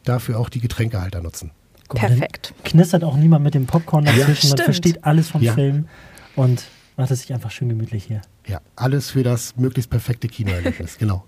dafür 0.03 0.39
auch 0.39 0.49
die 0.49 0.62
Getränkehalter 0.62 1.21
nutzen. 1.21 1.51
Guck, 1.89 1.99
Perfekt. 1.99 2.56
Knistert 2.63 3.03
auch 3.03 3.15
niemand 3.15 3.43
mit 3.43 3.53
dem 3.53 3.67
Popcorn 3.67 4.06
dazwischen. 4.06 4.47
Ja, 4.47 4.56
man 4.56 4.65
versteht 4.65 5.03
alles 5.03 5.30
vom 5.30 5.43
ja. 5.43 5.53
Film 5.53 5.88
und 6.36 6.63
macht 6.95 7.12
es 7.12 7.21
sich 7.21 7.32
einfach 7.36 7.51
schön 7.51 7.69
gemütlich 7.69 8.06
hier. 8.06 8.23
Ja, 8.47 8.62
alles 8.75 9.12
für 9.12 9.21
das 9.21 9.58
möglichst 9.58 9.91
perfekte 9.91 10.27
Kinoerlebnis, 10.27 10.97
genau. 10.99 11.23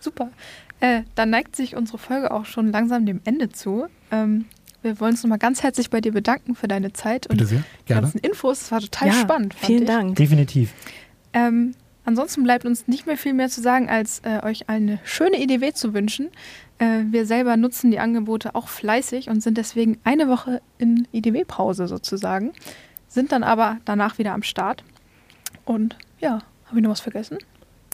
Super. 0.00 0.30
Äh, 0.80 1.02
dann 1.16 1.28
neigt 1.28 1.54
sich 1.54 1.76
unsere 1.76 1.98
Folge 1.98 2.30
auch 2.30 2.46
schon 2.46 2.72
langsam 2.72 3.04
dem 3.04 3.20
Ende 3.24 3.50
zu. 3.50 3.88
Ähm, 4.10 4.46
wir 4.84 5.00
wollen 5.00 5.12
uns 5.12 5.22
nochmal 5.22 5.38
ganz 5.38 5.62
herzlich 5.62 5.90
bei 5.90 6.00
dir 6.00 6.12
bedanken 6.12 6.54
für 6.54 6.68
deine 6.68 6.92
Zeit 6.92 7.26
und 7.26 7.40
die 7.40 7.62
ganzen 7.86 8.18
Infos. 8.18 8.62
Es 8.62 8.72
war 8.72 8.80
total 8.80 9.08
ja, 9.08 9.14
spannend. 9.14 9.54
Vielen 9.54 9.82
ich. 9.82 9.88
Dank. 9.88 10.16
Definitiv. 10.16 10.72
Ähm, 11.32 11.74
ansonsten 12.04 12.44
bleibt 12.44 12.66
uns 12.66 12.86
nicht 12.86 13.06
mehr 13.06 13.16
viel 13.16 13.32
mehr 13.32 13.48
zu 13.48 13.62
sagen, 13.62 13.88
als 13.88 14.20
äh, 14.20 14.40
euch 14.44 14.68
eine 14.68 15.00
schöne 15.04 15.40
EDW 15.40 15.72
zu 15.72 15.94
wünschen. 15.94 16.28
Äh, 16.78 17.04
wir 17.10 17.24
selber 17.26 17.56
nutzen 17.56 17.90
die 17.90 17.98
Angebote 17.98 18.54
auch 18.54 18.68
fleißig 18.68 19.30
und 19.30 19.42
sind 19.42 19.56
deswegen 19.58 19.98
eine 20.04 20.28
Woche 20.28 20.60
in 20.78 21.08
EDW-Pause 21.12 21.88
sozusagen, 21.88 22.52
sind 23.08 23.32
dann 23.32 23.42
aber 23.42 23.78
danach 23.84 24.18
wieder 24.18 24.32
am 24.32 24.42
Start. 24.42 24.84
Und 25.64 25.96
ja, 26.20 26.40
habe 26.66 26.78
ich 26.78 26.82
noch 26.82 26.90
was 26.90 27.00
vergessen? 27.00 27.38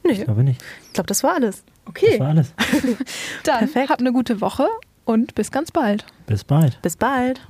Nee. 0.04 0.12
Ich 0.12 0.24
glaube 0.24 0.42
nicht. 0.42 0.62
Ich 0.86 0.92
glaube, 0.94 1.06
das 1.06 1.22
war 1.22 1.34
alles. 1.34 1.62
Okay. 1.84 2.10
Das 2.10 2.20
war 2.20 2.28
alles. 2.28 2.52
dann 3.44 3.58
Perfekt. 3.58 3.90
habt 3.90 4.00
eine 4.00 4.12
gute 4.12 4.40
Woche 4.40 4.66
und 5.10 5.34
bis 5.34 5.50
ganz 5.50 5.72
bald. 5.72 6.06
Bis 6.26 6.44
bald. 6.44 6.80
Bis 6.82 6.96
bald. 6.96 7.40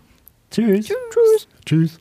Tschüss. 0.51 0.87
Tschüss. 0.87 1.49
Tschüss. 1.67 2.01